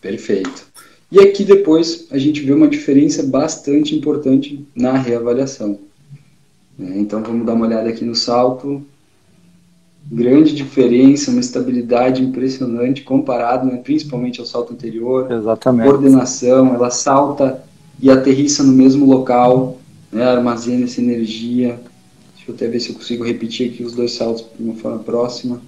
Perfeito. 0.00 0.65
E 1.10 1.20
aqui 1.20 1.44
depois 1.44 2.08
a 2.10 2.18
gente 2.18 2.40
vê 2.42 2.52
uma 2.52 2.68
diferença 2.68 3.22
bastante 3.22 3.94
importante 3.94 4.66
na 4.74 4.92
reavaliação. 4.96 5.78
É, 6.78 6.98
então 6.98 7.22
vamos 7.22 7.46
dar 7.46 7.54
uma 7.54 7.66
olhada 7.66 7.88
aqui 7.88 8.04
no 8.04 8.14
salto. 8.14 8.82
Grande 10.10 10.54
diferença, 10.54 11.30
uma 11.30 11.40
estabilidade 11.40 12.22
impressionante 12.22 13.02
comparado 13.02 13.66
né, 13.66 13.80
principalmente 13.82 14.40
ao 14.40 14.46
salto 14.46 14.72
anterior. 14.72 15.30
Exatamente. 15.30 15.88
Coordenação, 15.88 16.74
ela 16.74 16.90
salta 16.90 17.62
e 18.00 18.10
aterrissa 18.10 18.62
no 18.62 18.72
mesmo 18.72 19.06
local, 19.06 19.78
né, 20.12 20.24
armazena 20.24 20.84
essa 20.84 21.00
energia. 21.00 21.80
Deixa 22.34 22.50
eu 22.50 22.54
até 22.54 22.68
ver 22.68 22.80
se 22.80 22.90
eu 22.90 22.96
consigo 22.96 23.24
repetir 23.24 23.70
aqui 23.70 23.82
os 23.82 23.94
dois 23.94 24.12
saltos 24.12 24.44
de 24.56 24.62
uma 24.62 24.74
forma 24.74 24.98
próxima. 24.98 25.60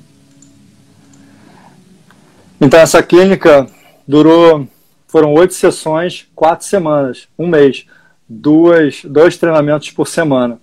Então 2.61 2.79
essa 2.79 3.03
clínica 3.03 3.67
durou 4.07 4.67
foram 5.09 5.33
oito 5.35 5.55
sessões, 5.55 6.29
quatro 6.35 6.67
semanas, 6.67 7.27
um 7.37 7.49
mês, 7.49 7.87
duas, 8.29 9.03
dois 9.05 9.37
treinamentos 9.37 9.91
por 9.91 10.07
semana. 10.07 10.61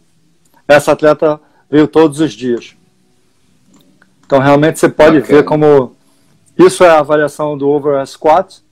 Essa 0.67 0.91
atleta 0.91 1.41
veio 1.69 1.88
todos 1.88 2.19
os 2.19 2.31
dias. 2.31 2.75
Então 4.25 4.39
realmente 4.39 4.79
você 4.79 4.88
pode 4.88 5.19
Bacana. 5.19 5.39
ver 5.39 5.43
como 5.43 5.95
isso 6.58 6.84
é 6.84 6.89
a 6.89 6.99
avaliação 6.99 7.58
do 7.58 7.67
over 7.67 8.05
squat, 8.05 8.63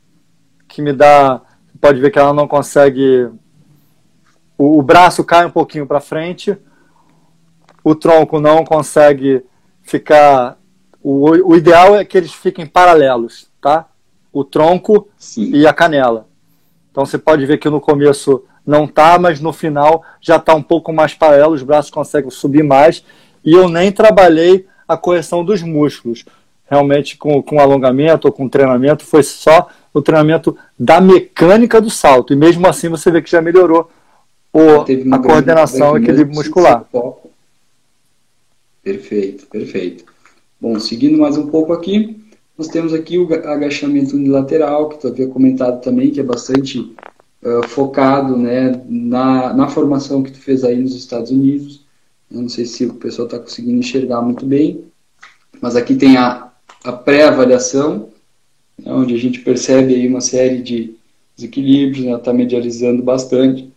que 0.67 0.81
me 0.81 0.93
dá, 0.93 1.41
pode 1.81 1.99
ver 1.99 2.11
que 2.11 2.19
ela 2.19 2.33
não 2.33 2.47
consegue, 2.47 3.29
o, 4.57 4.79
o 4.79 4.81
braço 4.81 5.23
cai 5.23 5.45
um 5.45 5.51
pouquinho 5.51 5.87
para 5.87 5.99
frente, 5.99 6.55
o 7.83 7.95
tronco 7.95 8.39
não 8.39 8.63
consegue 8.63 9.43
ficar, 9.81 10.57
o, 11.01 11.31
o 11.49 11.55
ideal 11.55 11.95
é 11.95 12.05
que 12.05 12.17
eles 12.17 12.33
fiquem 12.33 12.65
paralelos, 12.65 13.49
tá? 13.59 13.87
O 14.33 14.43
tronco 14.43 15.07
Sim. 15.17 15.51
e 15.53 15.65
a 15.65 15.71
canela. 15.71 16.27
Então 16.91 17.05
você 17.05 17.17
pode 17.17 17.45
ver 17.45 17.57
que 17.57 17.69
no 17.69 17.79
começo 17.79 18.43
não 18.65 18.87
tá, 18.87 19.17
mas 19.19 19.39
no 19.39 19.53
final 19.53 20.03
já 20.19 20.37
está 20.37 20.53
um 20.55 20.63
pouco 20.63 20.91
mais 20.91 21.13
paralelo, 21.13 21.53
os 21.53 21.63
braços 21.63 21.91
conseguem 21.91 22.29
subir 22.31 22.63
mais. 22.63 23.03
E 23.45 23.53
eu 23.53 23.69
nem 23.69 23.91
trabalhei 23.91 24.65
a 24.87 24.97
correção 24.97 25.43
dos 25.43 25.61
músculos. 25.61 26.25
Realmente, 26.69 27.17
com, 27.17 27.41
com 27.43 27.59
alongamento 27.59 28.27
ou 28.27 28.33
com 28.33 28.49
treinamento, 28.49 29.05
foi 29.05 29.21
só 29.21 29.69
o 29.93 30.01
treinamento 30.01 30.57
da 30.79 30.99
mecânica 30.99 31.79
do 31.79 31.89
salto. 31.89 32.33
E 32.33 32.35
mesmo 32.35 32.65
assim 32.67 32.89
você 32.89 33.11
vê 33.11 33.21
que 33.21 33.29
já 33.29 33.41
melhorou 33.41 33.89
o, 34.51 35.13
a 35.13 35.19
coordenação 35.19 35.97
e 35.97 36.01
equilíbrio 36.01 36.35
muscular. 36.35 36.85
Perfeito, 38.81 39.45
perfeito. 39.47 40.05
Bom, 40.59 40.79
seguindo 40.79 41.17
mais 41.17 41.37
um 41.37 41.47
pouco 41.47 41.73
aqui, 41.73 42.22
nós 42.57 42.67
temos 42.67 42.93
aqui 42.93 43.17
o 43.17 43.33
agachamento 43.33 44.15
unilateral, 44.15 44.89
que 44.89 44.99
tu 44.99 45.07
havia 45.07 45.27
comentado 45.27 45.81
também, 45.81 46.11
que 46.11 46.19
é 46.19 46.23
bastante 46.23 46.79
uh, 46.79 47.67
focado 47.67 48.37
né, 48.37 48.81
na, 48.87 49.53
na 49.53 49.67
formação 49.67 50.21
que 50.21 50.31
tu 50.31 50.39
fez 50.39 50.63
aí 50.63 50.77
nos 50.77 50.95
Estados 50.95 51.31
Unidos. 51.31 51.83
Eu 52.29 52.41
não 52.41 52.49
sei 52.49 52.65
se 52.65 52.85
o 52.85 52.93
pessoal 52.93 53.25
está 53.25 53.39
conseguindo 53.39 53.79
enxergar 53.79 54.21
muito 54.21 54.45
bem, 54.45 54.85
mas 55.59 55.75
aqui 55.75 55.95
tem 55.95 56.15
a, 56.17 56.51
a 56.83 56.91
pré-avaliação, 56.91 58.09
né, 58.77 58.91
onde 58.93 59.15
a 59.15 59.19
gente 59.19 59.39
percebe 59.39 59.95
aí 59.95 60.07
uma 60.07 60.21
série 60.21 60.61
de 60.61 60.95
desequilíbrios, 61.35 62.05
está 62.05 62.17
né, 62.17 62.23
tá 62.23 62.33
medializando 62.33 63.01
bastante, 63.01 63.73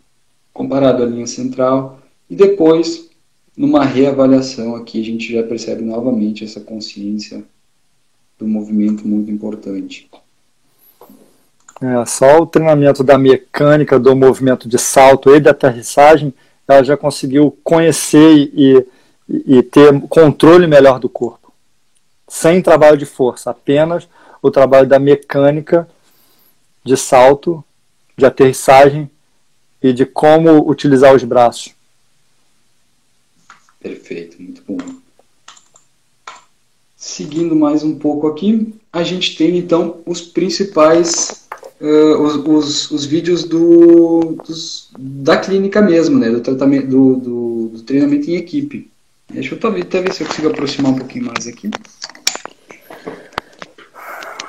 comparado 0.53 1.03
à 1.03 1.07
linha 1.07 1.27
central, 1.27 2.01
e 2.29 2.37
depois, 2.37 3.09
numa 3.57 3.85
reavaliação 3.85 4.77
aqui, 4.77 5.01
a 5.01 5.05
gente 5.05 5.33
já 5.33 5.43
percebe 5.43 5.83
novamente 5.83 6.45
essa 6.45 6.61
consciência 6.61 7.43
do 8.39 8.47
movimento 8.47 9.07
muito 9.07 9.31
importante. 9.31 10.09
É, 11.81 12.07
só 12.07 12.39
o 12.39 12.47
treinamento 12.47 13.05
da 13.05 13.19
mecânica 13.19 13.99
do 13.99 14.17
movimento 14.17 14.69
de 14.69 14.79
salto 14.79 15.35
e 15.35 15.41
de 15.41 15.49
aterrissagem, 15.49 16.33
ela 16.67 16.83
já 16.83 16.97
conseguiu 16.97 17.57
conhecer 17.63 18.33
e, 18.35 18.87
e, 19.29 19.59
e 19.59 19.63
ter 19.63 20.01
controle 20.09 20.67
melhor 20.67 20.99
do 20.99 21.09
corpo. 21.09 21.53
Sem 22.29 22.63
trabalho 22.63 22.97
de 22.97 23.07
força, 23.07 23.51
apenas 23.51 24.09
o 24.43 24.51
trabalho 24.51 24.89
da 24.89 24.99
mecânica 24.99 25.89
de 26.83 26.97
salto, 26.97 27.65
de 28.17 28.25
aterrissagem 28.25 29.11
e 29.83 29.93
de 29.93 30.07
como 30.07 30.69
utilizar 30.69 31.15
os 31.15 31.25
braços. 31.25 31.75
Perfeito, 33.81 34.41
muito 34.43 34.63
bom. 34.67 35.06
Seguindo 37.07 37.55
mais 37.55 37.85
um 37.85 37.97
pouco 37.97 38.27
aqui, 38.27 38.75
a 38.93 39.05
gente 39.05 39.37
tem 39.37 39.57
então 39.57 40.01
os 40.05 40.21
principais, 40.21 41.47
uh, 41.81 42.21
os, 42.21 42.35
os, 42.35 42.91
os, 42.91 43.05
vídeos 43.07 43.45
do, 43.45 44.37
dos, 44.45 44.91
da 44.99 45.37
clínica 45.37 45.81
mesmo, 45.81 46.19
né, 46.19 46.29
do, 46.29 46.41
tratamento, 46.41 46.89
do, 46.89 47.15
do, 47.15 47.69
do 47.75 47.83
treinamento 47.83 48.29
em 48.29 48.35
equipe. 48.35 48.91
Deixa 49.33 49.55
eu 49.55 49.71
até 49.71 50.03
ver 50.03 50.13
se 50.13 50.25
eu 50.25 50.27
consigo 50.27 50.49
aproximar 50.49 50.91
um 50.91 50.97
pouquinho 50.97 51.27
mais 51.27 51.47
aqui. 51.47 51.71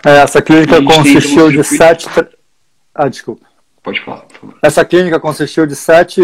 É, 0.04 0.18
essa 0.18 0.42
clínica 0.42 0.84
consistiu 0.84 1.52
de 1.52 1.64
sete. 1.64 2.08
Ah, 2.94 3.08
desculpa. 3.08 3.46
Pode 3.84 4.04
falar. 4.04 4.26
Essa 4.64 4.84
clínica 4.84 5.20
consistiu 5.20 5.68
de 5.68 5.76
sete, 5.76 6.22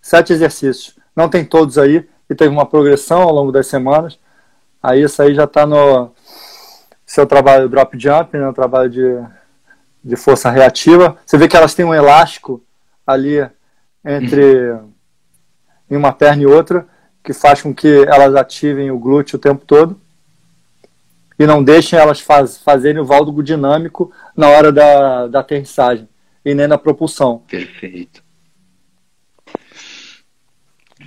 sete 0.00 0.32
exercícios. 0.32 0.94
Não 1.16 1.28
tem 1.28 1.44
todos 1.44 1.78
aí, 1.78 2.06
e 2.30 2.34
teve 2.34 2.50
uma 2.50 2.64
progressão 2.64 3.22
ao 3.22 3.34
longo 3.34 3.50
das 3.50 3.66
semanas. 3.66 4.16
Aí 4.84 5.02
isso 5.02 5.22
aí 5.22 5.34
já 5.34 5.44
está 5.44 5.64
no 5.64 6.10
seu 7.06 7.26
trabalho 7.26 7.70
drop 7.70 7.98
jump, 7.98 8.36
né, 8.36 8.52
trabalho 8.52 8.90
de, 8.90 9.18
de 10.04 10.14
força 10.14 10.50
reativa. 10.50 11.16
Você 11.24 11.38
vê 11.38 11.48
que 11.48 11.56
elas 11.56 11.74
têm 11.74 11.86
um 11.86 11.94
elástico 11.94 12.62
ali 13.06 13.48
entre 14.04 14.72
uhum. 14.72 14.92
uma 15.88 16.12
perna 16.12 16.42
e 16.42 16.46
outra, 16.46 16.86
que 17.22 17.32
faz 17.32 17.62
com 17.62 17.74
que 17.74 18.04
elas 18.06 18.34
ativem 18.34 18.90
o 18.90 18.98
glúteo 18.98 19.38
o 19.38 19.40
tempo 19.40 19.64
todo 19.64 19.98
e 21.38 21.46
não 21.46 21.64
deixem 21.64 21.98
elas 21.98 22.20
faz, 22.20 22.58
fazerem 22.58 23.00
o 23.00 23.06
válvulo 23.06 23.42
dinâmico 23.42 24.12
na 24.36 24.50
hora 24.50 24.70
da, 24.70 25.28
da 25.28 25.40
aterrissagem 25.40 26.06
e 26.44 26.52
nem 26.52 26.68
na 26.68 26.76
propulsão. 26.76 27.42
Perfeito. 27.48 28.22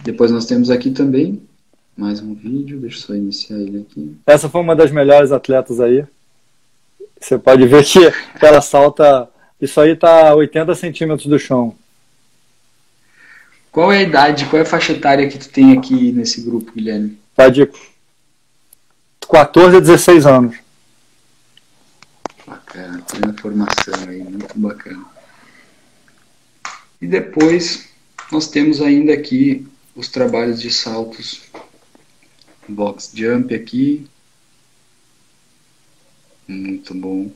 Depois 0.03 0.31
nós 0.31 0.47
temos 0.47 0.71
aqui 0.71 0.89
também 0.89 1.46
mais 1.97 2.21
um 2.21 2.35
vídeo, 2.35 2.79
deixa 2.79 2.97
eu 2.97 3.01
só 3.01 3.15
iniciar 3.15 3.57
ele 3.57 3.81
aqui. 3.81 4.15
Essa 4.25 4.47
foi 4.47 4.61
uma 4.61 4.75
das 4.75 4.91
melhores 4.91 5.31
atletas 5.31 5.79
aí. 5.79 6.05
Você 7.19 7.39
pode 7.39 7.65
ver 7.65 7.83
que 7.83 8.45
ela 8.45 8.61
salta. 8.61 9.27
Isso 9.59 9.81
aí 9.81 9.93
está 9.93 10.35
80 10.35 10.75
centímetros 10.75 11.27
do 11.27 11.39
chão. 11.39 11.75
Qual 13.71 13.91
é 13.91 13.97
a 13.97 14.01
idade, 14.03 14.45
qual 14.45 14.59
é 14.59 14.61
a 14.61 14.65
faixa 14.65 14.93
etária 14.93 15.27
que 15.27 15.39
tu 15.39 15.49
tem 15.49 15.75
aqui 15.75 16.11
nesse 16.11 16.41
grupo, 16.41 16.71
Guilherme? 16.71 17.17
Tá 17.35 17.49
de 17.49 17.67
14 19.27 19.77
a 19.77 19.79
16 19.79 20.25
anos. 20.27 20.57
Bacana, 22.45 23.01
plena 23.01 23.35
formação 23.41 24.07
aí, 24.07 24.21
muito 24.21 24.57
bacana. 24.57 25.03
E 27.01 27.07
depois 27.07 27.89
nós 28.31 28.47
temos 28.47 28.81
ainda 28.81 29.13
aqui 29.13 29.67
os 29.95 30.07
trabalhos 30.07 30.61
de 30.61 30.71
saltos 30.71 31.41
box 32.71 33.11
jump 33.13 33.53
aqui. 33.53 34.07
Muito 36.47 36.93
bom. 36.93 37.29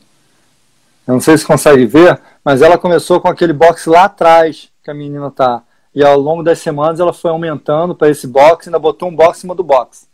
Eu 1.08 1.16
não 1.16 1.20
sei 1.20 1.38
se 1.38 1.46
consegue 1.46 1.86
ver, 1.86 2.22
mas 2.44 2.62
ela 2.62 2.78
começou 2.78 3.20
com 3.20 3.28
aquele 3.28 3.54
box 3.54 3.86
lá 3.88 4.06
atrás 4.06 4.72
que 4.84 4.90
a 4.90 4.94
menina 4.94 5.30
tá. 5.30 5.64
E 5.94 6.04
ao 6.04 6.18
longo 6.18 6.44
das 6.44 6.60
semanas 6.60 7.00
ela 7.00 7.12
foi 7.12 7.32
aumentando 7.32 7.94
para 7.94 8.10
esse 8.10 8.26
box 8.26 8.66
e 8.66 8.70
ainda 8.70 8.80
botou 8.80 9.10
um 9.10 9.16
box 9.16 9.40
em 9.40 9.42
cima 9.42 9.56
do 9.56 9.64
box. 9.64 10.08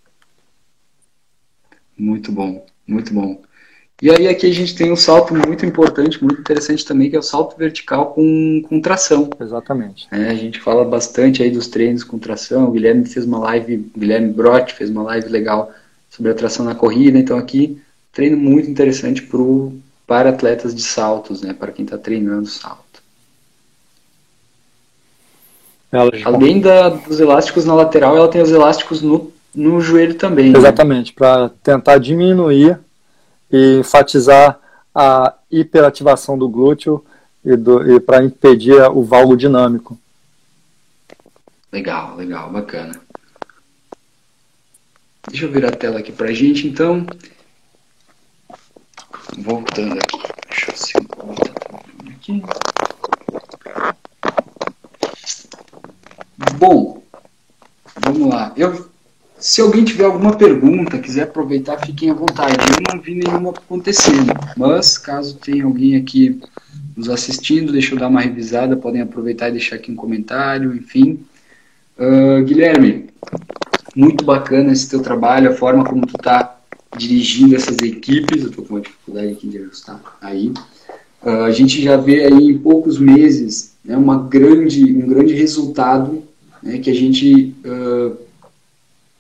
Muito 1.98 2.32
bom, 2.32 2.66
muito 2.88 3.14
bom. 3.14 3.42
E 4.00 4.12
aí 4.12 4.28
aqui 4.28 4.46
a 4.46 4.54
gente 4.54 4.76
tem 4.76 4.92
um 4.92 4.96
salto 4.96 5.34
muito 5.34 5.66
importante, 5.66 6.24
muito 6.24 6.40
interessante 6.40 6.86
também, 6.86 7.10
que 7.10 7.16
é 7.16 7.20
o 7.20 7.24
salto 7.24 7.58
vertical 7.58 8.14
com, 8.14 8.62
com 8.70 8.80
tração. 8.80 9.28
Exatamente. 9.40 10.08
É, 10.12 10.30
a 10.30 10.36
gente 10.36 10.60
fala 10.60 10.86
bastante 10.86 11.42
aí 11.42 11.50
dos 11.50 11.68
treinos 11.68 12.04
com 12.04 12.20
tração. 12.20 12.66
O 12.66 12.72
Guilherme 12.72 13.08
fez 13.08 13.26
uma 13.26 13.40
live, 13.40 13.90
Guilherme 13.98 14.32
Brot 14.32 14.72
fez 14.74 14.92
uma 14.92 15.02
live 15.02 15.30
legal 15.30 15.72
sobre 16.12 16.32
a 16.32 16.36
tração 16.36 16.64
na 16.64 16.76
corrida. 16.76 17.18
Então 17.18 17.40
aqui, 17.40 17.82
treino 18.14 18.38
muito 18.38 18.70
interessante 18.70 19.24
pro, 19.24 19.74
para 20.06 20.30
atletas 20.30 20.76
de 20.76 20.84
saltos, 20.84 21.42
né? 21.42 21.54
Para 21.54 21.72
quem 21.72 21.84
está 21.84 21.98
treinando 21.98 22.46
salto. 22.46 23.02
Além 26.24 26.60
da, 26.60 26.90
dos 26.90 27.20
elásticos 27.20 27.66
na 27.66 27.74
lateral, 27.74 28.16
ela 28.16 28.28
tem 28.28 28.42
os 28.42 28.52
elásticos 28.52 29.02
no, 29.02 29.32
no 29.56 29.82
joelho 29.82 30.14
também. 30.16 30.52
Né? 30.52 30.60
Exatamente, 30.60 31.08
né? 31.08 31.16
para 31.18 31.50
tentar 31.64 31.98
diminuir 31.98 32.78
e 33.52 33.80
enfatizar 33.80 34.60
a 34.94 35.34
hiperativação 35.52 36.38
do 36.38 36.50
glúteo 36.50 37.04
e, 37.46 37.52
e 37.96 38.00
para 38.00 38.24
impedir 38.24 38.82
o 38.92 39.04
valgo 39.04 39.38
dinâmico. 39.38 39.98
Legal, 41.72 42.16
legal, 42.16 42.50
bacana. 42.50 43.00
Deixa 45.28 45.46
eu 45.46 45.52
virar 45.52 45.70
a 45.70 45.76
tela 45.76 46.00
aqui 46.00 46.12
para 46.12 46.30
a 46.30 46.34
gente, 46.34 46.68
então. 46.68 47.06
Voltando 49.38 49.94
aqui. 49.94 50.18
Deixa 50.50 50.72
eu 50.72 50.78
ser 50.78 50.98
aqui. 52.10 52.42
Bom, 56.58 57.04
vamos 58.02 58.30
lá. 58.30 58.54
Eu 58.56 58.90
se 59.40 59.62
alguém 59.62 59.84
tiver 59.84 60.06
alguma 60.06 60.36
pergunta, 60.36 60.98
quiser 60.98 61.24
aproveitar, 61.24 61.78
fiquem 61.86 62.10
à 62.10 62.14
vontade. 62.14 62.56
Eu 62.56 62.96
não 62.96 63.02
vi 63.02 63.16
nenhuma 63.16 63.52
acontecendo, 63.52 64.34
mas 64.56 64.98
caso 64.98 65.38
tenha 65.38 65.64
alguém 65.64 65.96
aqui 65.96 66.40
nos 66.96 67.10
assistindo, 67.10 67.72
deixa 67.72 67.94
eu 67.94 68.00
dar 68.00 68.08
uma 68.08 68.22
revisada, 68.22 68.76
podem 68.76 69.02
aproveitar 69.02 69.50
e 69.50 69.54
deixar 69.54 69.76
aqui 69.76 69.92
um 69.92 69.96
comentário, 69.96 70.76
enfim. 70.76 71.20
Uh, 71.98 72.44
Guilherme, 72.44 73.10
muito 73.96 74.26
bacana 74.26 74.72
esse 74.72 74.90
teu 74.90 75.02
trabalho, 75.02 75.52
a 75.52 75.56
forma 75.56 75.84
como 75.84 76.06
tu 76.06 76.16
está 76.18 76.58
dirigindo 76.98 77.56
essas 77.56 77.78
equipes, 77.78 78.42
eu 78.42 78.50
estou 78.50 78.66
com 78.66 78.76
uma 78.76 78.82
dificuldade 78.82 79.34
aqui 79.34 79.48
de 79.48 79.60
ajustar 79.60 80.02
aí. 80.22 80.52
Uh, 81.22 81.44
a 81.46 81.52
gente 81.52 81.82
já 81.82 81.98
vê 81.98 82.26
aí 82.26 82.52
em 82.52 82.58
poucos 82.58 82.98
meses 82.98 83.74
né, 83.86 83.96
uma 83.96 84.18
grande, 84.18 84.84
um 84.84 85.08
grande 85.08 85.34
resultado 85.34 86.24
né, 86.64 86.80
que 86.80 86.90
a 86.90 86.96
gente 86.96 87.56
uh, 87.66 88.27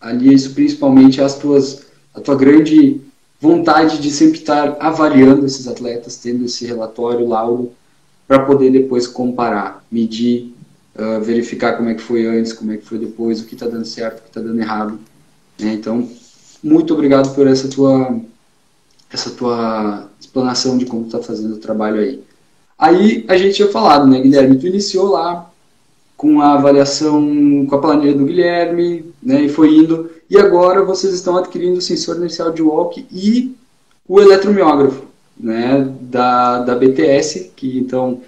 ali 0.07 0.33
isso 0.33 0.53
principalmente 0.53 1.21
as 1.21 1.37
tuas 1.37 1.85
a 2.13 2.19
tua 2.19 2.35
grande 2.35 3.01
vontade 3.39 3.99
de 3.99 4.09
sempre 4.09 4.39
estar 4.39 4.77
avaliando 4.79 5.45
esses 5.45 5.67
atletas, 5.67 6.17
tendo 6.17 6.45
esse 6.45 6.65
relatório, 6.65 7.27
laudo, 7.27 7.71
para 8.27 8.39
poder 8.39 8.71
depois 8.71 9.07
comparar, 9.07 9.85
medir, 9.91 10.53
uh, 10.95 11.21
verificar 11.21 11.77
como 11.77 11.89
é 11.89 11.93
que 11.93 12.01
foi 12.01 12.25
antes, 12.25 12.51
como 12.51 12.71
é 12.71 12.77
que 12.77 12.85
foi 12.85 12.97
depois, 12.97 13.39
o 13.39 13.45
que 13.45 13.53
está 13.53 13.67
dando 13.67 13.85
certo, 13.85 14.19
o 14.19 14.21
que 14.23 14.29
está 14.29 14.41
dando 14.41 14.59
errado. 14.59 14.99
Né? 15.59 15.73
Então, 15.73 16.09
muito 16.63 16.93
obrigado 16.93 17.33
por 17.35 17.45
essa 17.47 17.67
tua, 17.67 18.19
essa 19.11 19.29
tua 19.29 20.09
explanação 20.19 20.77
de 20.77 20.85
como 20.85 21.05
está 21.05 21.19
fazendo 21.19 21.53
o 21.53 21.59
trabalho 21.59 22.01
aí. 22.01 22.23
Aí 22.77 23.25
a 23.27 23.37
gente 23.37 23.55
tinha 23.55 23.69
falado, 23.69 24.07
né, 24.07 24.19
Guilherme? 24.19 24.57
Tu 24.57 24.67
iniciou 24.67 25.11
lá 25.11 25.49
com 26.17 26.41
a 26.41 26.55
avaliação 26.55 27.65
com 27.67 27.75
a 27.75 27.79
planilha 27.79 28.15
do 28.15 28.25
Guilherme, 28.25 29.05
né, 29.21 29.43
e 29.43 29.49
foi 29.49 29.75
indo. 29.75 30.09
E 30.27 30.37
agora 30.37 30.83
vocês 30.83 31.13
estão 31.13 31.37
adquirindo 31.37 31.77
o 31.77 31.81
sensor 31.81 32.17
inercial 32.17 32.51
de 32.51 32.61
walk 32.61 33.05
e 33.11 33.55
o 34.07 34.19
eletromiógrafo, 34.19 35.05
né, 35.39 35.87
da, 36.01 36.59
da 36.63 36.75
BTS, 36.75 37.51
que 37.55 37.77
então 37.77 38.21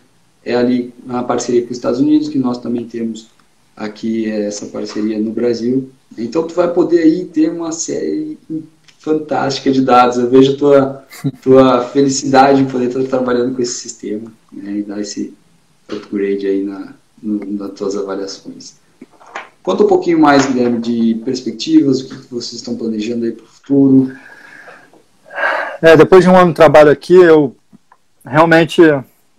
é 0.45 0.55
ali 0.55 0.93
uma 1.03 1.23
parceria 1.23 1.63
com 1.63 1.71
os 1.71 1.77
Estados 1.77 1.99
Unidos, 1.99 2.29
que 2.29 2.37
nós 2.37 2.59
também 2.59 2.85
temos 2.85 3.27
aqui 3.75 4.29
essa 4.29 4.67
parceria 4.67 5.17
no 5.19 5.31
Brasil. 5.31 5.89
Então 6.17 6.45
tu 6.45 6.53
vai 6.53 6.71
poder 6.71 6.99
aí 6.99 7.25
ter 7.25 7.49
uma 7.49 7.71
série 7.71 8.37
fantástica 8.99 9.71
de 9.71 9.81
dados. 9.81 10.17
Eu 10.17 10.29
vejo 10.29 10.53
a 10.53 10.57
tua, 10.57 11.05
tua 11.41 11.83
felicidade 11.85 12.61
em 12.61 12.67
poder 12.67 12.89
estar 12.89 13.03
trabalhando 13.05 13.55
com 13.55 13.61
esse 13.61 13.73
sistema 13.73 14.31
né, 14.51 14.77
e 14.77 14.83
dar 14.83 15.01
esse 15.01 15.33
upgrade 15.89 16.45
aí 16.45 16.63
na, 16.63 16.93
nas 17.21 17.71
tuas 17.71 17.95
avaliações. 17.95 18.77
Conta 19.61 19.83
um 19.83 19.87
pouquinho 19.87 20.19
mais, 20.19 20.45
Guilherme, 20.45 20.79
de 20.79 21.21
perspectivas, 21.25 22.01
o 22.01 22.07
que 22.07 22.33
vocês 22.33 22.53
estão 22.53 22.77
planejando 22.77 23.25
aí 23.25 23.31
para 23.31 23.43
o 23.43 23.47
futuro. 23.47 24.17
É, 25.81 25.95
depois 25.95 26.23
de 26.23 26.29
um 26.29 26.37
ano 26.37 26.49
de 26.49 26.55
trabalho 26.55 26.89
aqui, 26.89 27.13
eu 27.13 27.55
realmente 28.25 28.81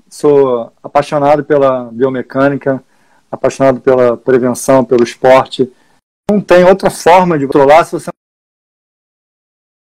sou 0.08 0.72
apaixonado 0.82 1.44
pela 1.44 1.84
biomecânica, 1.92 2.82
apaixonado 3.30 3.80
pela 3.80 4.16
prevenção, 4.16 4.84
pelo 4.84 5.04
esporte. 5.04 5.72
Não 6.30 6.40
tem 6.40 6.64
outra 6.64 6.90
forma 6.90 7.38
de 7.38 7.46
controlar 7.46 7.84
se 7.84 7.92
você 7.92 8.10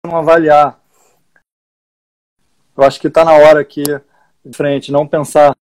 não 0.05 0.15
avaliar. 0.15 0.79
Eu 2.77 2.83
acho 2.83 2.99
que 2.99 3.07
está 3.07 3.25
na 3.25 3.33
hora 3.33 3.59
aqui, 3.59 3.83
de 4.45 4.55
frente, 4.55 4.91
não 4.91 5.07
pensar 5.07 5.55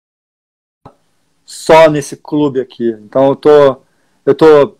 só 1.46 1.88
nesse 1.88 2.16
clube 2.16 2.60
aqui. 2.60 2.90
Então 3.04 3.28
eu 3.28 3.36
tô, 3.36 3.82
eu 4.26 4.34
tô 4.34 4.76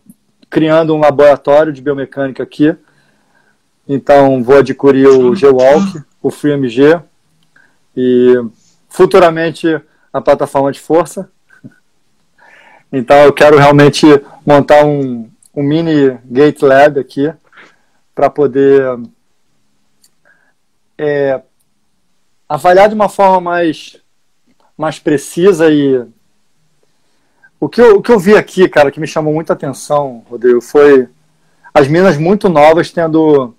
criando 0.50 0.92
um 0.92 0.98
laboratório 0.98 1.72
de 1.72 1.81
biomecânica 1.81 2.42
aqui. 2.42 2.76
Então 3.88 4.42
vou 4.42 4.57
adquirir 4.59 5.07
o 5.07 5.35
G-Walk, 5.35 6.02
o 6.20 6.29
FreeMG 6.29 7.00
e 7.96 8.35
futuramente 8.88 9.81
a 10.12 10.20
plataforma 10.20 10.72
de 10.72 10.81
força. 10.81 11.31
Então 12.92 13.16
eu 13.18 13.33
quero 13.33 13.57
realmente 13.57 14.05
montar 14.44 14.85
um, 14.85 15.31
um 15.55 15.62
mini 15.62 16.18
Gate 16.24 16.62
Lab 16.62 16.98
aqui 16.98 17.33
para 18.12 18.29
poder 18.29 18.83
é, 20.98 21.40
avaliar 22.48 22.88
de 22.88 22.94
uma 22.94 23.09
forma 23.09 23.40
mais, 23.40 24.00
mais 24.76 24.98
precisa 24.98 25.70
e 25.70 26.07
o 27.59 27.69
que, 27.69 27.81
eu, 27.81 27.97
o 27.97 28.03
que 28.03 28.12
eu 28.12 28.19
vi 28.19 28.35
aqui, 28.37 28.69
cara, 28.69 28.90
que 28.90 29.01
me 29.01 29.07
chamou 29.07 29.33
muita 29.33 29.53
atenção, 29.53 30.25
Rodrigo, 30.29 30.61
foi 30.61 31.09
as 31.73 31.88
minas 31.88 32.16
muito 32.16 32.49
novas 32.49 32.90
tendo 32.90 33.55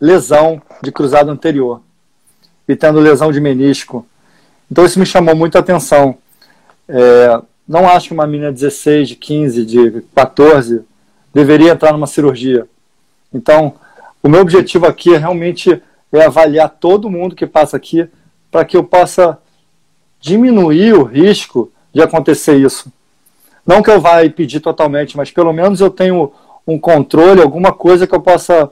lesão 0.00 0.60
de 0.82 0.92
cruzado 0.92 1.30
anterior 1.30 1.82
e 2.68 2.76
tendo 2.76 3.00
lesão 3.00 3.32
de 3.32 3.40
menisco. 3.40 4.06
Então 4.70 4.84
isso 4.84 4.98
me 4.98 5.06
chamou 5.06 5.34
muita 5.34 5.58
atenção. 5.58 6.16
É, 6.88 7.40
não 7.66 7.88
acho 7.88 8.08
que 8.08 8.14
uma 8.14 8.26
menina 8.26 8.52
de 8.52 8.60
16, 8.60 9.08
de 9.10 9.16
15, 9.16 9.66
de 9.66 10.02
14 10.14 10.84
deveria 11.32 11.72
entrar 11.72 11.92
numa 11.92 12.06
cirurgia. 12.06 12.66
Então, 13.32 13.74
o 14.22 14.28
meu 14.28 14.40
objetivo 14.40 14.86
aqui 14.86 15.14
é 15.14 15.18
realmente 15.18 15.82
é 16.12 16.24
avaliar 16.24 16.68
todo 16.68 17.10
mundo 17.10 17.36
que 17.36 17.46
passa 17.46 17.76
aqui 17.76 18.08
para 18.50 18.64
que 18.64 18.76
eu 18.76 18.82
possa 18.82 19.38
diminuir 20.20 20.94
o 20.94 21.04
risco 21.04 21.70
de 21.92 22.02
acontecer 22.02 22.56
isso. 22.56 22.92
Não 23.66 23.82
que 23.82 23.90
eu 23.90 24.00
vá 24.00 24.24
impedir 24.24 24.60
totalmente, 24.60 25.16
mas 25.16 25.30
pelo 25.30 25.52
menos 25.52 25.80
eu 25.80 25.90
tenho 25.90 26.32
um 26.66 26.78
controle, 26.78 27.42
alguma 27.42 27.72
coisa 27.72 28.06
que 28.06 28.14
eu 28.14 28.20
possa 28.20 28.70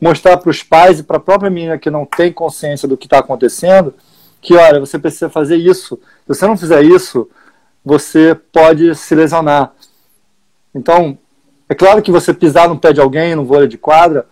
mostrar 0.00 0.36
para 0.38 0.50
os 0.50 0.62
pais 0.62 0.98
e 0.98 1.02
para 1.02 1.18
a 1.18 1.20
própria 1.20 1.50
menina 1.50 1.78
que 1.78 1.90
não 1.90 2.06
tem 2.06 2.32
consciência 2.32 2.88
do 2.88 2.96
que 2.96 3.06
está 3.06 3.18
acontecendo, 3.18 3.94
que 4.40 4.54
olha, 4.54 4.80
você 4.80 4.98
precisa 4.98 5.28
fazer 5.28 5.56
isso. 5.56 5.98
Se 6.22 6.28
você 6.28 6.46
não 6.46 6.56
fizer 6.56 6.82
isso, 6.82 7.28
você 7.84 8.34
pode 8.34 8.94
se 8.94 9.14
lesionar. 9.14 9.72
Então, 10.74 11.18
é 11.68 11.74
claro 11.74 12.00
que 12.02 12.10
você 12.10 12.32
pisar 12.32 12.68
no 12.68 12.78
pé 12.78 12.92
de 12.92 13.00
alguém 13.00 13.34
no 13.34 13.44
vôlei 13.44 13.68
de 13.68 13.76
quadra 13.76 14.26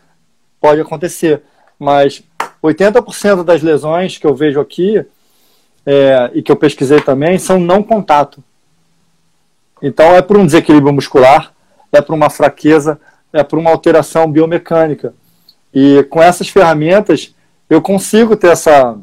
pode 0.60 0.80
acontecer, 0.80 1.42
mas 1.78 2.22
80% 2.62 3.44
das 3.44 3.62
lesões 3.62 4.18
que 4.18 4.26
eu 4.26 4.34
vejo 4.34 4.60
aqui 4.60 5.04
é, 5.90 6.31
e 6.35 6.42
que 6.42 6.53
eu 6.53 6.57
pesquisei 6.57 7.01
também 7.01 7.38
são 7.38 7.59
não 7.59 7.83
contato. 7.83 8.44
Então 9.83 10.14
é 10.14 10.20
por 10.20 10.37
um 10.37 10.44
desequilíbrio 10.44 10.92
muscular, 10.92 11.51
é 11.90 12.03
por 12.03 12.14
uma 12.14 12.29
fraqueza, 12.29 13.01
é 13.33 13.42
por 13.42 13.59
uma 13.59 13.70
alteração 13.70 14.31
biomecânica. 14.31 15.14
E 15.72 16.03
com 16.11 16.22
essas 16.22 16.51
ferramentas 16.51 17.35
eu 17.70 17.81
consigo 17.81 18.37
ter 18.37 18.48
essa, 18.48 18.98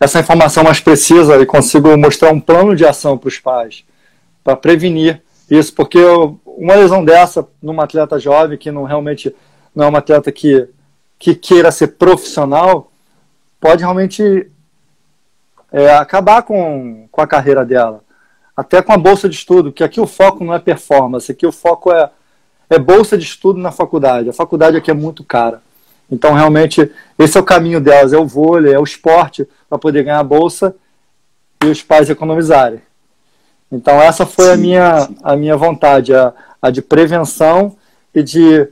essa 0.00 0.18
informação 0.18 0.64
mais 0.64 0.80
precisa 0.80 1.36
e 1.36 1.44
consigo 1.44 1.94
mostrar 1.98 2.32
um 2.32 2.40
plano 2.40 2.74
de 2.74 2.86
ação 2.86 3.18
para 3.18 3.28
os 3.28 3.38
pais, 3.38 3.84
para 4.42 4.56
prevenir 4.56 5.20
isso, 5.50 5.74
porque 5.74 5.98
eu, 5.98 6.40
uma 6.46 6.74
lesão 6.74 7.04
dessa 7.04 7.46
numa 7.62 7.84
atleta 7.84 8.18
jovem 8.18 8.56
que 8.56 8.70
não 8.70 8.84
realmente 8.84 9.34
não 9.74 9.84
é 9.84 9.88
uma 9.88 9.98
atleta 9.98 10.32
que 10.32 10.66
que 11.18 11.34
queira 11.34 11.70
ser 11.70 11.88
profissional 11.98 12.92
pode 13.60 13.82
realmente 13.82 14.48
é, 15.72 15.90
acabar 15.94 16.42
com, 16.42 17.08
com 17.10 17.20
a 17.20 17.26
carreira 17.26 17.64
dela. 17.64 18.02
Até 18.56 18.82
com 18.82 18.92
a 18.92 18.98
bolsa 18.98 19.28
de 19.28 19.36
estudo, 19.36 19.72
que 19.72 19.84
aqui 19.84 20.00
o 20.00 20.06
foco 20.06 20.44
não 20.44 20.54
é 20.54 20.58
performance, 20.58 21.30
aqui 21.30 21.46
o 21.46 21.52
foco 21.52 21.92
é, 21.92 22.10
é 22.68 22.78
bolsa 22.78 23.16
de 23.16 23.24
estudo 23.24 23.60
na 23.60 23.70
faculdade. 23.70 24.28
A 24.28 24.32
faculdade 24.32 24.76
aqui 24.76 24.90
é 24.90 24.94
muito 24.94 25.22
cara. 25.22 25.62
Então, 26.10 26.32
realmente, 26.32 26.90
esse 27.18 27.36
é 27.36 27.40
o 27.40 27.44
caminho 27.44 27.80
delas: 27.80 28.12
é 28.12 28.18
o 28.18 28.26
vôlei, 28.26 28.72
é 28.72 28.78
o 28.78 28.84
esporte, 28.84 29.46
para 29.68 29.78
poder 29.78 30.02
ganhar 30.02 30.18
a 30.18 30.24
bolsa 30.24 30.74
e 31.62 31.66
os 31.66 31.82
pais 31.82 32.08
economizarem. 32.08 32.80
Então, 33.70 34.00
essa 34.00 34.24
foi 34.24 34.46
sim, 34.46 34.52
a, 34.52 34.56
minha, 34.56 35.08
a 35.22 35.36
minha 35.36 35.56
vontade, 35.56 36.14
a, 36.14 36.32
a 36.60 36.70
de 36.70 36.80
prevenção 36.80 37.76
e 38.14 38.22
de 38.22 38.68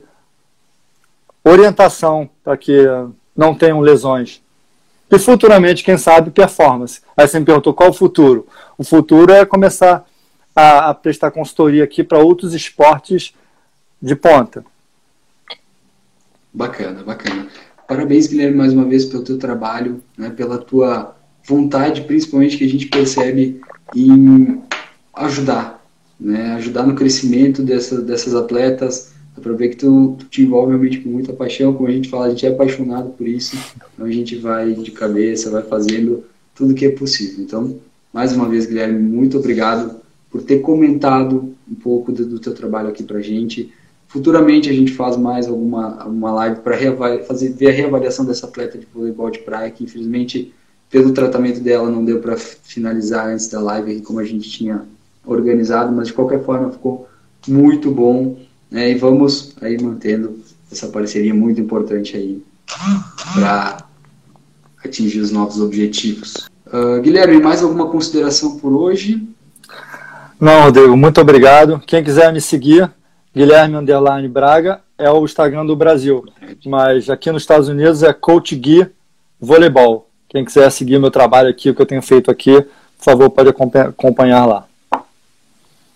orientação 1.43 2.29
para 2.43 2.57
que 2.57 2.85
não 3.35 3.53
tenham 3.53 3.79
lesões. 3.79 4.41
E 5.09 5.17
futuramente, 5.17 5.83
quem 5.83 5.97
sabe, 5.97 6.31
performance. 6.31 7.01
Aí 7.15 7.27
você 7.27 7.39
me 7.39 7.45
perguntou 7.45 7.73
qual 7.73 7.89
o 7.89 7.93
futuro. 7.93 8.45
O 8.77 8.83
futuro 8.83 9.31
é 9.31 9.45
começar 9.45 10.05
a, 10.55 10.89
a 10.89 10.93
prestar 10.93 11.31
consultoria 11.31 11.83
aqui 11.83 12.03
para 12.03 12.19
outros 12.19 12.53
esportes 12.53 13.33
de 14.01 14.15
ponta. 14.15 14.65
Bacana, 16.53 17.03
bacana. 17.03 17.47
Parabéns, 17.87 18.27
Guilherme, 18.27 18.57
mais 18.57 18.73
uma 18.73 18.83
vez 18.83 19.05
pelo 19.05 19.23
teu 19.23 19.37
trabalho, 19.37 20.03
né, 20.17 20.29
pela 20.29 20.57
tua 20.57 21.15
vontade, 21.47 22.01
principalmente 22.01 22.57
que 22.57 22.65
a 22.65 22.69
gente 22.69 22.87
percebe 22.87 23.61
em 23.95 24.61
ajudar, 25.13 25.81
né, 26.19 26.55
ajudar 26.55 26.85
no 26.85 26.95
crescimento 26.95 27.63
dessa, 27.63 28.01
dessas 28.01 28.35
atletas, 28.35 29.13
Dá 29.37 29.43
pra 29.43 29.53
ver 29.53 29.69
que 29.69 29.75
tu, 29.75 30.15
tu, 30.17 30.25
te 30.25 30.41
envolve 30.41 30.71
realmente 30.71 30.99
com 30.99 31.09
muita 31.09 31.31
paixão, 31.31 31.71
como 31.71 31.87
a 31.87 31.91
gente 31.91 32.09
fala, 32.09 32.25
a 32.25 32.29
gente 32.31 32.43
é 32.43 32.49
apaixonado 32.49 33.11
por 33.11 33.27
isso, 33.27 33.55
então 33.93 34.07
a 34.07 34.11
gente 34.11 34.35
vai 34.35 34.73
de 34.73 34.89
cabeça, 34.89 35.51
vai 35.51 35.61
fazendo 35.61 36.23
tudo 36.55 36.73
que 36.73 36.87
é 36.87 36.89
possível. 36.89 37.43
Então, 37.43 37.77
mais 38.11 38.33
uma 38.33 38.49
vez, 38.49 38.65
Guilherme, 38.65 38.97
muito 38.97 39.37
obrigado 39.37 40.01
por 40.31 40.41
ter 40.41 40.57
comentado 40.57 41.53
um 41.69 41.75
pouco 41.75 42.11
do, 42.11 42.25
do 42.25 42.39
teu 42.39 42.55
trabalho 42.55 42.89
aqui 42.89 43.03
pra 43.03 43.21
gente. 43.21 43.71
Futuramente 44.07 44.71
a 44.71 44.73
gente 44.73 44.91
faz 44.91 45.15
mais 45.15 45.47
alguma, 45.47 46.01
alguma 46.01 46.31
live 46.31 46.61
para 46.61 46.75
fazer 47.25 47.49
ver 47.49 47.67
a 47.67 47.73
reavaliação 47.73 48.25
dessa 48.25 48.47
atleta 48.47 48.75
de 48.75 48.87
voleibol 48.91 49.29
de 49.29 49.39
praia, 49.39 49.69
que 49.69 49.83
infelizmente 49.83 50.51
pelo 50.89 51.13
tratamento 51.13 51.59
dela 51.59 51.91
não 51.91 52.03
deu 52.03 52.19
para 52.19 52.35
finalizar 52.37 53.27
antes 53.27 53.47
da 53.49 53.61
live 53.61 54.01
como 54.01 54.19
a 54.19 54.23
gente 54.23 54.49
tinha 54.49 54.83
organizado, 55.23 55.93
mas 55.95 56.07
de 56.07 56.13
qualquer 56.13 56.43
forma 56.43 56.71
ficou 56.71 57.07
muito 57.47 57.91
bom 57.91 58.46
né, 58.69 58.91
e 58.91 58.95
vamos 58.95 59.53
aí 59.61 59.81
mantendo 59.81 60.39
essa 60.71 60.87
parceria 60.87 61.33
muito 61.33 61.59
importante 61.61 62.15
aí 62.15 62.43
para 63.33 63.85
atingir 64.83 65.19
os 65.19 65.31
novos 65.31 65.59
objetivos. 65.59 66.47
Uh, 66.65 67.01
Guilherme, 67.01 67.41
mais 67.41 67.63
alguma 67.63 67.87
consideração 67.87 68.57
por 68.57 68.73
hoje? 68.73 69.25
Não, 70.39 70.63
Rodrigo, 70.63 70.95
muito 70.97 71.19
obrigado. 71.21 71.81
Quem 71.87 72.03
quiser 72.03 72.31
me 72.33 72.41
seguir, 72.41 72.91
Guilherme 73.33 73.75
Underline 73.75 74.27
Braga, 74.27 74.81
é 74.97 75.09
o 75.09 75.23
Instagram 75.23 75.65
do 75.65 75.75
Brasil, 75.75 76.25
mas 76.65 77.09
aqui 77.09 77.31
nos 77.31 77.43
Estados 77.43 77.69
Unidos 77.69 78.03
é 78.03 78.11
Coach 78.11 78.55
Gui 78.55 78.87
Voleibol. 79.39 80.09
Quem 80.27 80.43
quiser 80.43 80.69
seguir 80.71 80.99
meu 80.99 81.09
trabalho 81.09 81.49
aqui, 81.49 81.69
o 81.69 81.75
que 81.75 81.81
eu 81.81 81.85
tenho 81.85 82.01
feito 82.01 82.29
aqui, 82.29 82.61
por 82.61 83.03
favor, 83.03 83.29
pode 83.29 83.49
acompanhar 83.49 84.45
lá. 84.45 84.65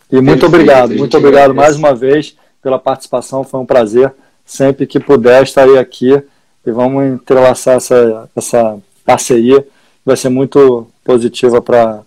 E 0.10 0.22
muito 0.22 0.46
obrigado, 0.46 0.96
muito 0.96 1.18
obrigado 1.18 1.54
mais 1.54 1.76
uma 1.76 1.94
vez 1.94 2.36
pela 2.62 2.80
participação, 2.80 3.44
foi 3.44 3.60
um 3.60 3.66
prazer. 3.66 4.14
Sempre 4.46 4.86
que 4.86 5.00
puder, 5.00 5.44
estarei 5.44 5.78
aqui 5.78 6.22
e 6.66 6.72
vamos 6.72 7.06
entrelaçar 7.06 7.78
essa, 7.78 8.30
essa 8.36 8.80
parceria. 9.06 9.66
Vai 10.06 10.18
ser 10.18 10.30
muito 10.30 10.88
positiva 11.04 11.62
para 11.62 12.02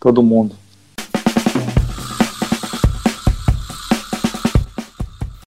todo 0.00 0.22
mundo. 0.22 0.56